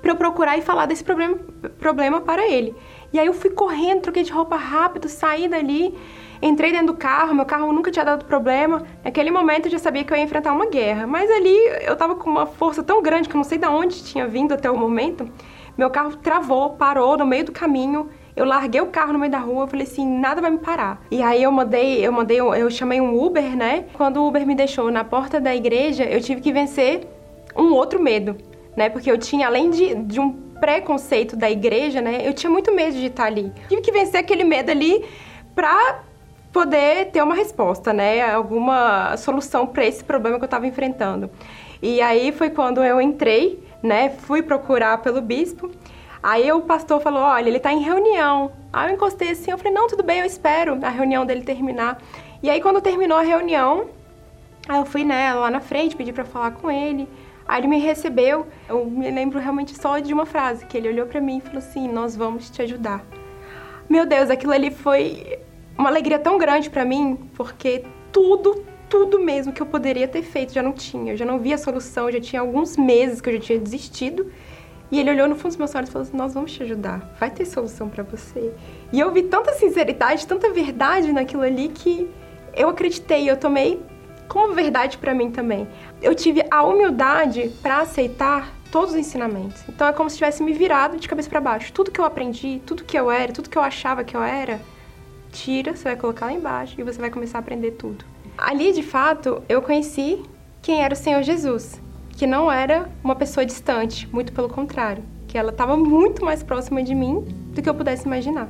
[0.00, 1.36] para eu procurar e falar desse problema,
[1.78, 2.74] problema para ele.
[3.12, 5.94] E aí eu fui correndo, troquei de roupa rápido, saí dali,
[6.42, 8.82] entrei dentro do carro, meu carro nunca tinha dado problema.
[9.04, 12.14] Naquele momento eu já sabia que eu ia enfrentar uma guerra, mas ali eu tava
[12.14, 14.76] com uma força tão grande que eu não sei de onde tinha vindo até o
[14.76, 15.28] momento.
[15.76, 18.08] Meu carro travou, parou no meio do caminho.
[18.34, 21.00] Eu larguei o carro no meio da rua, eu falei assim, nada vai me parar.
[21.10, 23.86] E aí eu mandei, eu mandei, eu chamei um Uber, né?
[23.94, 27.06] Quando o Uber me deixou na porta da igreja, eu tive que vencer
[27.56, 28.36] um outro medo,
[28.78, 28.88] né?
[28.88, 32.26] Porque eu tinha, além de, de um preconceito da igreja, né?
[32.26, 33.52] Eu tinha muito medo de estar ali.
[33.68, 35.04] Tive que vencer aquele medo ali
[35.54, 36.00] pra
[36.52, 38.22] poder ter uma resposta, né?
[38.32, 41.30] Alguma solução para esse problema que eu estava enfrentando.
[41.82, 44.10] E aí foi quando eu entrei, né?
[44.10, 45.70] Fui procurar pelo bispo.
[46.22, 48.50] Aí o pastor falou: Olha, ele está em reunião.
[48.72, 52.00] Aí eu encostei assim, eu falei: Não, tudo bem, eu espero a reunião dele terminar.
[52.42, 53.86] E aí, quando terminou a reunião,
[54.68, 57.08] aí eu fui né, lá na frente, pedi para falar com ele.
[57.48, 58.46] Aí ele me recebeu.
[58.68, 61.58] Eu me lembro realmente só de uma frase que ele olhou para mim e falou
[61.58, 63.02] assim: "Nós vamos te ajudar".
[63.88, 65.38] Meu Deus, aquilo ali foi
[65.78, 70.52] uma alegria tão grande para mim, porque tudo, tudo mesmo que eu poderia ter feito
[70.52, 71.14] já não tinha.
[71.14, 74.30] Eu já não via solução, já tinha alguns meses que eu já tinha desistido.
[74.90, 77.14] E ele olhou no fundo dos meus olhos e falou assim: Nós vamos te ajudar,
[77.18, 78.52] vai ter solução para você.
[78.92, 82.08] E eu vi tanta sinceridade, tanta verdade naquilo ali que
[82.54, 83.80] eu acreditei, eu tomei
[84.28, 85.66] como verdade para mim também.
[86.00, 89.62] Eu tive a humildade para aceitar todos os ensinamentos.
[89.68, 91.72] Então é como se tivesse me virado de cabeça para baixo.
[91.72, 94.60] Tudo que eu aprendi, tudo que eu era, tudo que eu achava que eu era,
[95.32, 98.04] tira, você vai colocar lá embaixo e você vai começar a aprender tudo.
[98.36, 100.22] Ali, de fato, eu conheci
[100.62, 101.80] quem era o Senhor Jesus,
[102.10, 106.82] que não era uma pessoa distante, muito pelo contrário, que ela estava muito mais próxima
[106.82, 108.48] de mim do que eu pudesse imaginar.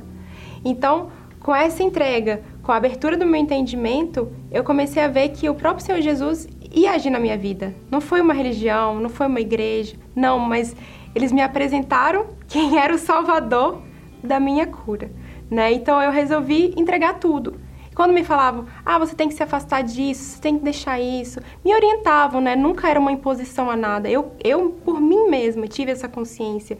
[0.63, 5.49] Então, com essa entrega, com a abertura do meu entendimento, eu comecei a ver que
[5.49, 7.73] o próprio Senhor Jesus ia agir na minha vida.
[7.89, 10.75] Não foi uma religião, não foi uma igreja, não, mas
[11.15, 13.81] eles me apresentaram quem era o Salvador
[14.23, 15.11] da minha cura,
[15.49, 15.71] né?
[15.71, 17.59] Então eu resolvi entregar tudo.
[17.95, 21.41] Quando me falavam, ah, você tem que se afastar disso, você tem que deixar isso,
[21.65, 22.55] me orientavam, né?
[22.55, 24.09] Nunca era uma imposição a nada.
[24.09, 26.77] Eu, eu por mim mesma, tive essa consciência.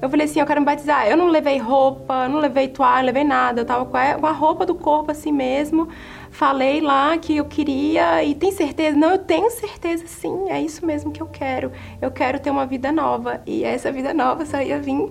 [0.00, 1.08] Eu falei assim, eu quero me batizar.
[1.08, 3.62] Eu não levei roupa, não levei toalha, não levei nada.
[3.62, 5.88] Eu tava com a roupa do corpo assim mesmo.
[6.38, 8.96] Falei lá que eu queria e tem certeza?
[8.96, 11.72] Não, eu tenho certeza sim, é isso mesmo que eu quero.
[12.00, 13.42] Eu quero ter uma vida nova.
[13.44, 15.10] E essa vida nova só ia vir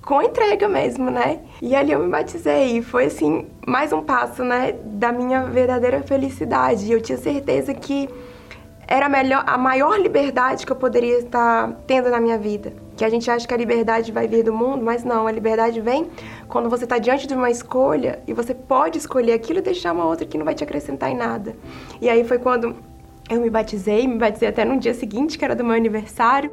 [0.00, 1.40] com entrega mesmo, né?
[1.60, 6.02] E ali eu me batizei e foi assim, mais um passo, né, da minha verdadeira
[6.02, 6.90] felicidade.
[6.90, 8.08] Eu tinha certeza que
[8.86, 12.72] era a, melhor, a maior liberdade que eu poderia estar tendo na minha vida.
[12.96, 15.80] Que a gente acha que a liberdade vai vir do mundo, mas não, a liberdade
[15.80, 16.08] vem
[16.48, 20.04] quando você está diante de uma escolha e você pode escolher aquilo e deixar uma
[20.04, 21.56] outra que não vai te acrescentar em nada.
[22.00, 22.76] E aí foi quando
[23.28, 26.50] eu me batizei, me batizei até no dia seguinte, que era do meu aniversário.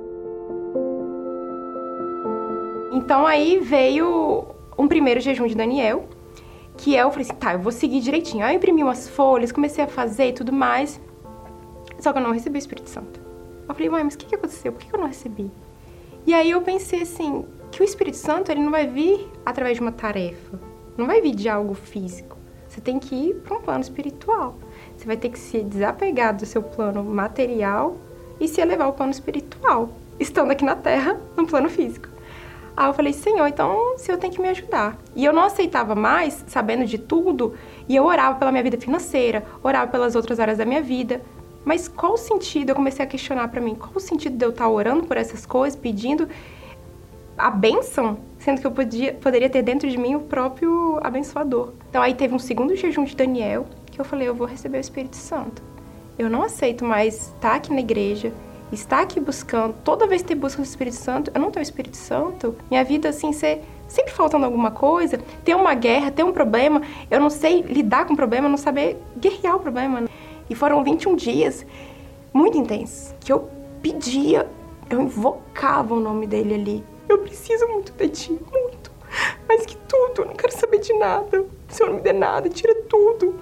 [2.91, 4.45] Então aí veio
[4.77, 6.05] um primeiro jejum de Daniel,
[6.77, 8.43] que eu falei assim, tá, eu vou seguir direitinho.
[8.43, 10.99] Aí eu imprimi umas folhas, comecei a fazer e tudo mais.
[12.01, 13.21] Só que eu não recebi o Espírito Santo.
[13.69, 14.73] Eu falei, uai, mas o que, que aconteceu?
[14.73, 15.49] Por que eu não recebi?
[16.25, 19.81] E aí eu pensei assim, que o Espírito Santo ele não vai vir através de
[19.81, 20.59] uma tarefa,
[20.97, 22.37] não vai vir de algo físico.
[22.67, 24.55] Você tem que ir para um plano espiritual.
[24.97, 27.97] Você vai ter que se desapegar do seu plano material
[28.39, 29.89] e se elevar ao plano espiritual,
[30.19, 32.09] estando aqui na Terra, no plano físico.
[32.75, 34.97] Aí eu falei, Senhor, então o Senhor tem que me ajudar.
[35.15, 37.53] E eu não aceitava mais, sabendo de tudo,
[37.87, 41.21] e eu orava pela minha vida financeira, orava pelas outras áreas da minha vida.
[41.63, 42.69] Mas qual o sentido?
[42.69, 45.45] Eu comecei a questionar para mim, qual o sentido de eu estar orando por essas
[45.45, 46.27] coisas, pedindo
[47.37, 51.73] a bênção, sendo que eu podia, poderia ter dentro de mim o próprio abençoador.
[51.89, 54.81] Então aí teve um segundo jejum de Daniel, que eu falei, eu vou receber o
[54.81, 55.61] Espírito Santo.
[56.17, 58.31] Eu não aceito mais estar aqui na igreja,
[58.71, 61.67] estar aqui buscando, toda vez que tem busca do Espírito Santo, eu não tenho o
[61.67, 66.31] Espírito Santo, minha vida assim ser sempre faltando alguma coisa, ter uma guerra, ter um
[66.31, 70.03] problema, eu não sei lidar com o problema, não saber guerrear o problema.
[70.49, 71.65] E foram 21 dias
[72.33, 73.49] muito intensos, que eu
[73.81, 74.47] pedia,
[74.89, 76.83] eu invocava o nome dele ali.
[77.07, 78.91] Eu preciso muito de ti, muito.
[79.47, 81.41] Mais que tudo, eu não quero saber de nada.
[81.41, 83.35] O Senhor não me dê nada, tira tudo.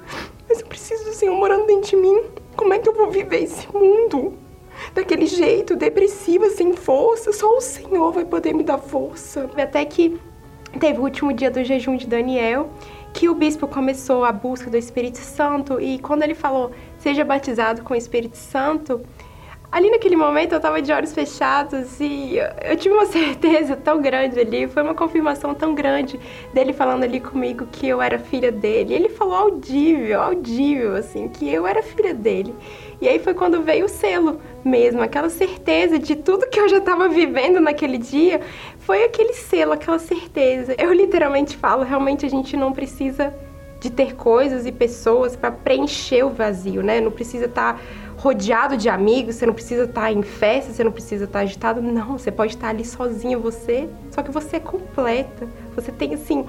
[0.47, 2.24] Mas eu preciso do Senhor morando dentro de mim.
[2.56, 4.38] Como é que eu vou viver esse mundo?
[4.93, 7.32] daquele jeito, depressiva, sem força.
[7.32, 9.50] Só o Senhor vai poder me dar força.
[9.58, 10.20] Até que
[10.80, 12.70] teve o último dia do jejum de Daniel,
[13.14, 17.82] que o bispo começou a busca do Espírito Santo e quando ele falou, seja batizado
[17.84, 19.02] com o Espírito Santo,
[19.72, 24.39] ali naquele momento eu estava de olhos fechados e eu tive uma certeza tão grande
[24.39, 26.20] ali, foi uma confirmação tão grande
[26.54, 28.93] dele falando ali comigo que eu era filha dele.
[28.93, 32.54] Ele falou audível, audível, assim, que eu era filha dele.
[33.02, 36.78] E aí foi quando veio o selo mesmo, aquela certeza de tudo que eu já
[36.78, 38.41] estava vivendo naquele dia,
[38.80, 40.76] foi aquele selo, aquela certeza.
[40.78, 43.34] Eu literalmente falo, realmente a gente não precisa
[43.80, 46.99] de ter coisas e pessoas para preencher o vazio, né?
[46.99, 47.80] Não precisa estar tá
[48.17, 51.43] rodeado de amigos, você não precisa estar tá em festa, você não precisa estar tá
[51.43, 55.47] agitado, não, você pode estar ali sozinho você, só que você é completa.
[55.75, 56.45] Você tem assim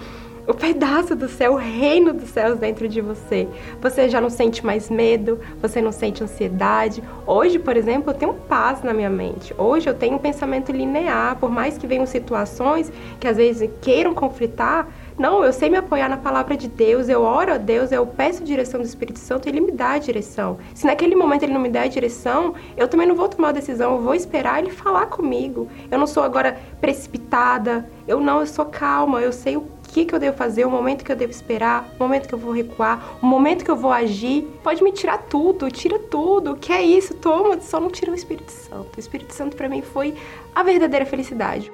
[0.47, 3.47] o pedaço do céu, o reino dos céus dentro de você.
[3.81, 7.03] Você já não sente mais medo, você não sente ansiedade.
[7.25, 9.55] Hoje, por exemplo, eu tenho paz na minha mente.
[9.57, 14.13] Hoje eu tenho um pensamento linear, por mais que venham situações que às vezes queiram
[14.13, 14.89] conflitar,
[15.21, 18.43] não, eu sei me apoiar na palavra de Deus, eu oro a Deus, eu peço
[18.43, 20.57] direção do Espírito Santo, ele me dá a direção.
[20.75, 23.53] Se naquele momento ele não me der a direção, eu também não vou tomar a
[23.53, 25.69] decisão, eu vou esperar ele falar comigo.
[25.91, 30.15] Eu não sou agora precipitada, eu não, eu sou calma, eu sei o que, que
[30.15, 33.19] eu devo fazer, o momento que eu devo esperar, o momento que eu vou recuar,
[33.21, 34.45] o momento que eu vou agir.
[34.63, 36.57] Pode me tirar tudo, tira tudo.
[36.57, 37.13] Que é isso?
[37.13, 38.97] Toma, só não tira o Espírito Santo.
[38.97, 40.15] O Espírito Santo para mim foi
[40.55, 41.71] a verdadeira felicidade.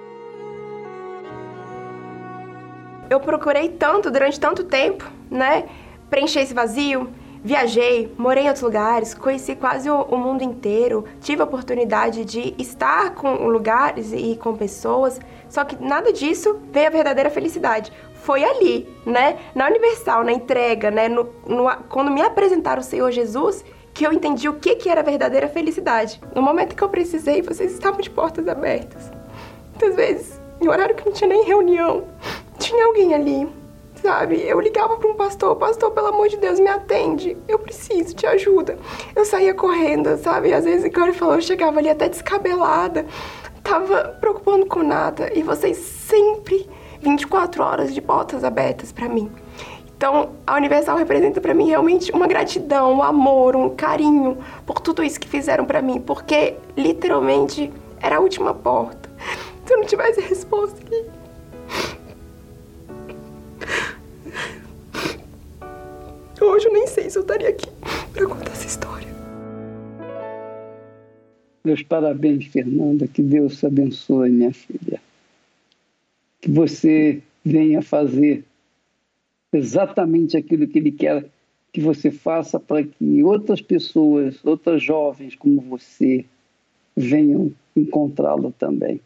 [3.08, 5.64] Eu procurei tanto durante tanto tempo, né?
[6.10, 7.08] Preencher esse vazio,
[7.46, 12.52] Viajei, morei em outros lugares, conheci quase o, o, mundo inteiro, tive a oportunidade de
[12.58, 17.92] estar com lugares e com pessoas, só que nada disso veio a verdadeira felicidade.
[18.14, 19.38] Foi ali, né?
[19.54, 21.08] Na Universal, na entrega, né?
[21.08, 25.04] No, no, quando me apresentaram o Senhor Jesus, que eu entendi o que, que era
[25.04, 26.20] verdadeira felicidade.
[26.34, 29.08] No momento que eu precisei, vocês estavam de portas abertas.
[29.70, 32.08] Muitas vezes, em horário que não tinha nem reunião,
[32.58, 33.48] tinha alguém ali
[34.02, 34.40] sabe?
[34.46, 38.26] Eu ligava para um pastor, pastor, pelo amor de Deus, me atende, eu preciso de
[38.26, 38.78] ajuda.
[39.14, 40.52] Eu saía correndo, sabe?
[40.52, 43.06] Às vezes, igual ele falou, eu chegava ali até descabelada,
[43.62, 45.30] tava preocupando com nada.
[45.34, 46.68] E vocês sempre
[47.00, 49.30] 24 horas de portas abertas para mim.
[49.96, 55.02] Então, a Universal representa para mim realmente uma gratidão, um amor, um carinho por tudo
[55.02, 59.08] isso que fizeram para mim, porque literalmente era a última porta.
[59.64, 60.76] Se eu não tivesse resposta
[66.46, 67.68] Hoje eu nem sei se eu estaria aqui
[68.12, 69.08] para contar essa história.
[71.64, 73.08] Meus parabéns, Fernanda.
[73.08, 75.00] Que Deus te abençoe, minha filha.
[76.40, 78.44] Que você venha fazer
[79.52, 81.26] exatamente aquilo que Ele quer
[81.72, 86.24] que você faça para que outras pessoas, outras jovens como você,
[86.96, 89.00] venham encontrá-lo também.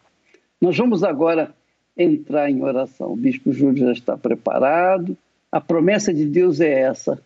[0.60, 1.52] Nós vamos agora
[1.96, 3.14] entrar em oração.
[3.14, 5.16] O Bispo Júlio já está preparado.
[5.50, 7.20] A promessa de Deus é essa: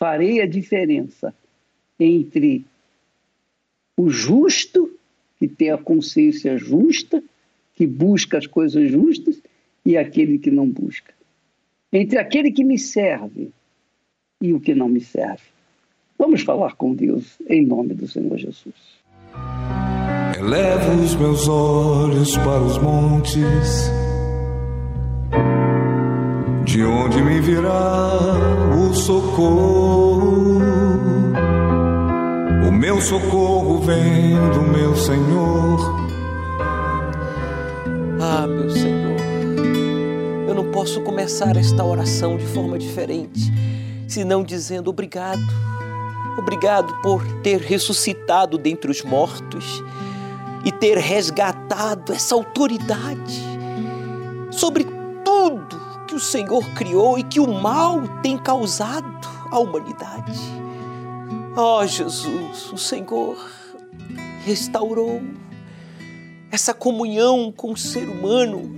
[0.00, 1.34] farei a diferença
[1.98, 2.64] entre
[3.94, 4.90] o justo,
[5.38, 7.22] que tem a consciência justa,
[7.74, 9.38] que busca as coisas justas,
[9.84, 11.12] e aquele que não busca.
[11.92, 13.50] Entre aquele que me serve
[14.40, 15.42] e o que não me serve.
[16.18, 18.74] Vamos falar com Deus em nome do Senhor Jesus.
[20.38, 23.90] Elevo os meus olhos para os montes,
[26.70, 28.12] de onde me virá
[28.72, 30.60] o socorro.
[32.64, 36.08] O meu socorro vem do meu Senhor.
[38.20, 39.18] Ah, meu Senhor,
[40.46, 43.52] eu não posso começar esta oração de forma diferente,
[44.06, 45.42] senão dizendo obrigado.
[46.38, 49.82] Obrigado por ter ressuscitado dentre os mortos
[50.64, 53.42] e ter resgatado essa autoridade
[54.52, 54.84] sobre
[55.24, 55.79] tudo
[56.10, 59.08] que o Senhor criou e que o mal tem causado
[59.48, 60.40] à humanidade.
[61.56, 63.36] Ó oh, Jesus, o Senhor
[64.44, 65.22] restaurou
[66.50, 68.74] essa comunhão com o ser humano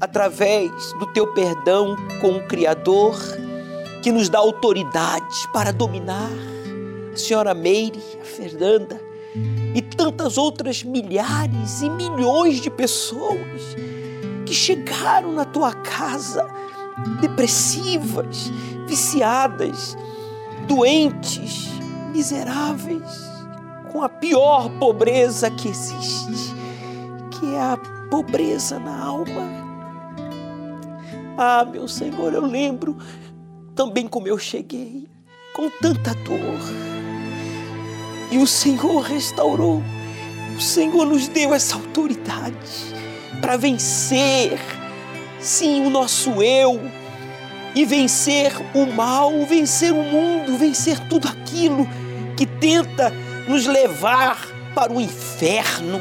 [0.00, 3.18] através do teu perdão com o Criador,
[4.02, 6.30] que nos dá autoridade para dominar.
[7.12, 8.98] A senhora Meire, a Fernanda,
[9.74, 13.76] e tantas outras milhares e milhões de pessoas
[14.46, 16.48] que chegaram na tua casa
[17.20, 18.50] depressivas,
[18.86, 19.96] viciadas,
[20.66, 21.68] doentes,
[22.12, 23.26] miseráveis,
[23.92, 26.54] com a pior pobreza que existe,
[27.32, 27.76] que é a
[28.08, 29.66] pobreza na alma.
[31.36, 32.96] Ah, meu Senhor, eu lembro
[33.74, 35.06] também como eu cheguei,
[35.52, 36.96] com tanta dor
[38.30, 39.82] e o Senhor restaurou.
[40.56, 42.95] O Senhor nos deu essa autoridade
[43.46, 44.58] para vencer,
[45.38, 46.80] sim, o nosso eu
[47.76, 51.86] e vencer o mal, vencer o mundo, vencer tudo aquilo
[52.36, 53.12] que tenta
[53.46, 54.36] nos levar
[54.74, 56.00] para o inferno.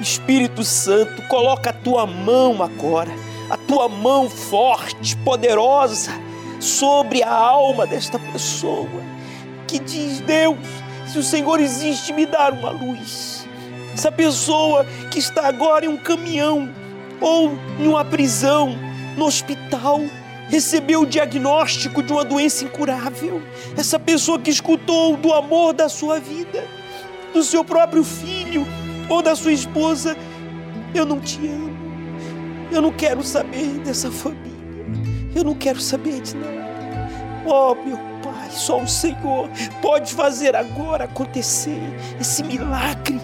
[0.00, 3.10] Espírito Santo, coloca a tua mão agora,
[3.50, 6.12] a tua mão forte, poderosa,
[6.60, 9.02] sobre a alma desta pessoa
[9.66, 10.58] que diz: Deus,
[11.08, 13.35] se o Senhor existe, me dar uma luz.
[13.96, 16.68] Essa pessoa que está agora em um caminhão
[17.18, 18.76] ou em uma prisão,
[19.16, 20.02] no hospital,
[20.50, 23.40] recebeu o diagnóstico de uma doença incurável.
[23.74, 26.62] Essa pessoa que escutou do amor da sua vida,
[27.32, 28.66] do seu próprio filho
[29.08, 30.14] ou da sua esposa,
[30.94, 31.74] eu não te amo.
[32.70, 34.44] Eu não quero saber dessa família.
[35.34, 36.66] Eu não quero saber de nada.
[37.46, 37.96] Oh, meu
[38.56, 39.48] só o Senhor
[39.82, 41.80] pode fazer agora acontecer
[42.18, 43.20] esse milagre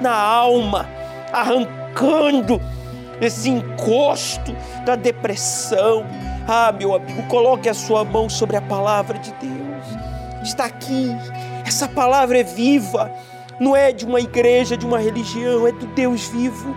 [0.00, 0.88] na alma,
[1.32, 2.60] arrancando
[3.20, 6.04] esse encosto da depressão.
[6.48, 9.86] Ah, meu amigo, coloque a sua mão sobre a palavra de Deus.
[10.42, 11.08] Está aqui.
[11.66, 13.12] Essa palavra é viva.
[13.58, 16.74] Não é de uma igreja, de uma religião, é do Deus vivo.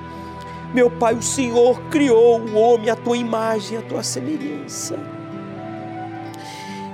[0.74, 5.00] Meu Pai, o Senhor criou o homem à tua imagem, à tua semelhança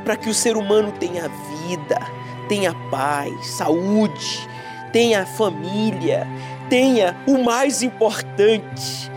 [0.10, 1.30] para que o ser humano tenha
[1.68, 2.00] vida,
[2.48, 4.50] tenha paz, saúde,
[4.92, 6.28] tenha família,
[6.70, 9.12] tenha o mais importante,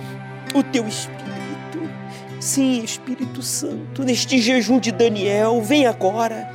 [0.54, 1.22] o teu Espírito.
[2.40, 6.50] Sim, Espírito Santo, neste jejum de Daniel, vem agora.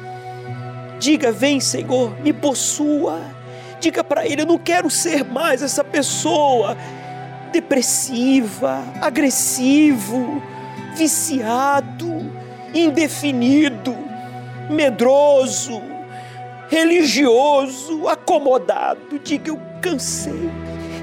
[1.00, 3.22] Diga, vem, Senhor, me possua.
[3.80, 6.76] Diga para ele: eu não quero ser mais essa pessoa
[7.52, 10.42] depressiva, agressivo,
[10.96, 12.32] viciado,
[12.74, 14.08] indefinido
[14.70, 15.82] medroso,
[16.70, 19.20] religioso, acomodado.
[19.24, 20.50] Diga: Eu cansei,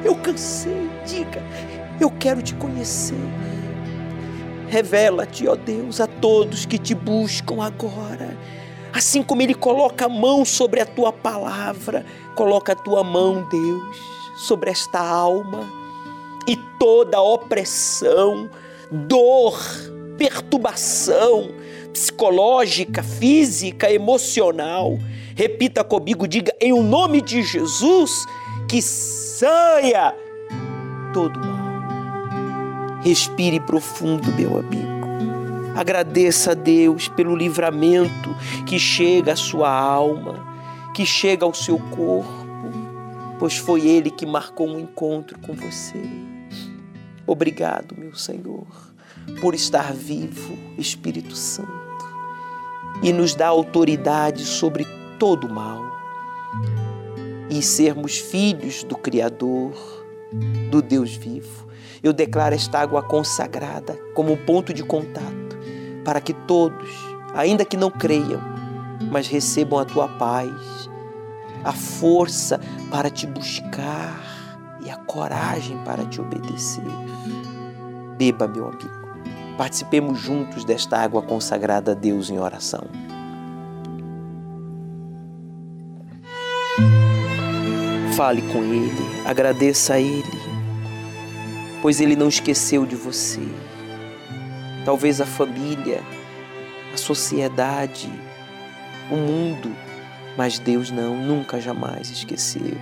[0.05, 0.91] eu cansei.
[1.07, 1.43] Diga:
[2.01, 3.19] Eu quero te conhecer.
[4.69, 8.37] Revela-te, ó Deus, a todos que te buscam agora.
[8.93, 12.05] Assim como Ele coloca a mão sobre a tua palavra,
[12.35, 13.97] coloca a tua mão, Deus,
[14.37, 15.69] sobre esta alma
[16.47, 18.49] e toda opressão,
[18.91, 19.59] dor,
[20.17, 21.51] perturbação,
[21.93, 24.99] psicológica, física, emocional.
[25.35, 28.25] Repita comigo, diga em o nome de Jesus
[28.69, 30.15] que saia
[31.13, 33.01] todo mal.
[33.03, 34.95] Respire profundo, meu amigo.
[35.77, 40.47] Agradeça a Deus pelo livramento que chega à sua alma,
[40.95, 42.47] que chega ao seu corpo,
[43.39, 46.01] pois foi Ele que marcou um encontro com você.
[47.27, 48.67] Obrigado, meu Senhor,
[49.41, 51.85] por estar vivo, Espírito Santo
[53.03, 54.87] e nos dá autoridade sobre
[55.19, 55.83] todo o mal.
[57.51, 59.73] E sermos filhos do Criador,
[60.71, 61.67] do Deus vivo.
[62.03, 65.57] Eu declaro esta água consagrada como um ponto de contato
[66.05, 66.91] para que todos,
[67.35, 68.41] ainda que não creiam,
[69.11, 70.51] mas recebam a tua paz,
[71.65, 72.61] a força
[72.91, 74.21] para te buscar
[74.85, 76.85] e a coragem para te obedecer.
[78.19, 79.05] Beba, meu amigo.
[79.57, 82.85] Participemos juntos desta água consagrada a Deus em oração.
[88.17, 90.41] Fale com Ele, agradeça a Ele,
[91.83, 93.43] pois Ele não esqueceu de você.
[94.85, 96.01] Talvez a família,
[96.93, 98.09] a sociedade,
[99.11, 99.75] o mundo,
[100.37, 102.77] mas Deus não, nunca jamais esqueceu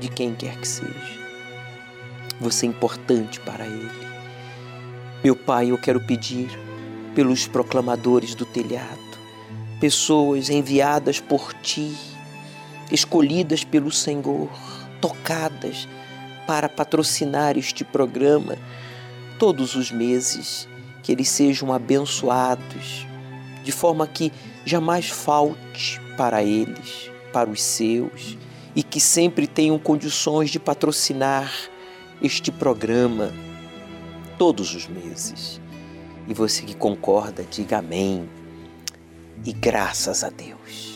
[0.00, 1.26] de quem quer que seja.
[2.40, 4.06] Você é importante para Ele.
[5.22, 6.48] Meu Pai, eu quero pedir
[7.14, 8.98] pelos proclamadores do telhado,
[9.80, 12.15] pessoas enviadas por Ti,
[12.90, 14.50] escolhidas pelo Senhor,
[15.00, 15.88] tocadas
[16.46, 18.56] para patrocinar este programa
[19.38, 20.68] todos os meses,
[21.02, 23.06] que eles sejam abençoados,
[23.62, 24.32] de forma que
[24.64, 28.38] jamais falte para eles, para os seus,
[28.74, 31.52] e que sempre tenham condições de patrocinar
[32.22, 33.32] este programa
[34.38, 35.60] todos os meses.
[36.28, 38.28] E você que concorda, diga amém.
[39.44, 40.95] E graças a Deus.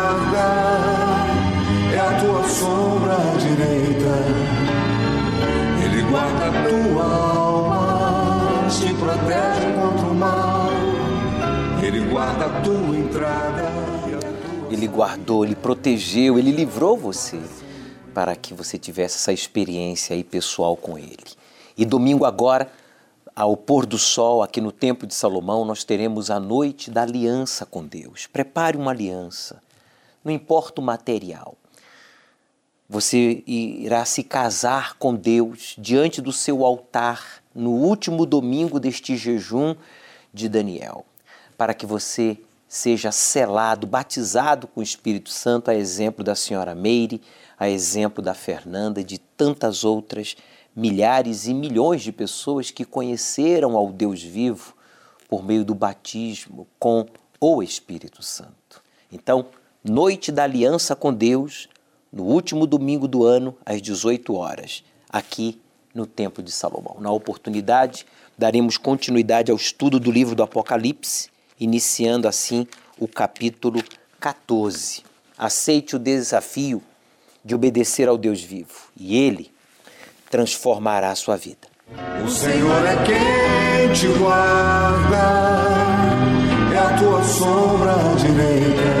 [2.21, 4.13] tua sombra direita.
[5.83, 7.03] Ele guarda a tua
[7.35, 10.69] alma, te protege contra o mal.
[11.81, 13.71] Ele guarda a tua entrada.
[14.69, 17.41] Ele guardou, ele protegeu, ele livrou você
[18.13, 21.17] para que você tivesse essa experiência aí pessoal com ele.
[21.75, 22.71] E domingo agora,
[23.35, 27.65] ao pôr do sol aqui no Templo de Salomão, nós teremos a noite da aliança
[27.65, 28.27] com Deus.
[28.27, 29.61] Prepare uma aliança,
[30.23, 31.57] não importa o material.
[32.91, 39.77] Você irá se casar com Deus diante do seu altar no último domingo deste jejum
[40.33, 41.05] de Daniel,
[41.57, 42.37] para que você
[42.67, 47.21] seja selado, batizado com o Espírito Santo, a exemplo da senhora Meire,
[47.57, 50.35] a exemplo da Fernanda e de tantas outras
[50.75, 54.75] milhares e milhões de pessoas que conheceram ao Deus vivo
[55.29, 57.05] por meio do batismo com
[57.39, 58.83] o Espírito Santo.
[59.09, 59.45] Então,
[59.81, 61.69] noite da aliança com Deus,
[62.11, 65.59] no último domingo do ano, às 18 horas, aqui
[65.93, 66.97] no Templo de Salomão.
[66.99, 68.05] Na oportunidade,
[68.37, 72.67] daremos continuidade ao estudo do livro do Apocalipse, iniciando assim
[72.99, 73.81] o capítulo
[74.19, 75.03] 14.
[75.37, 76.81] Aceite o desafio
[77.43, 79.51] de obedecer ao Deus vivo, e ele
[80.29, 81.67] transformará a sua vida.
[82.23, 85.17] O Senhor é quem te guarda,
[86.73, 89.00] é a tua sombra direita.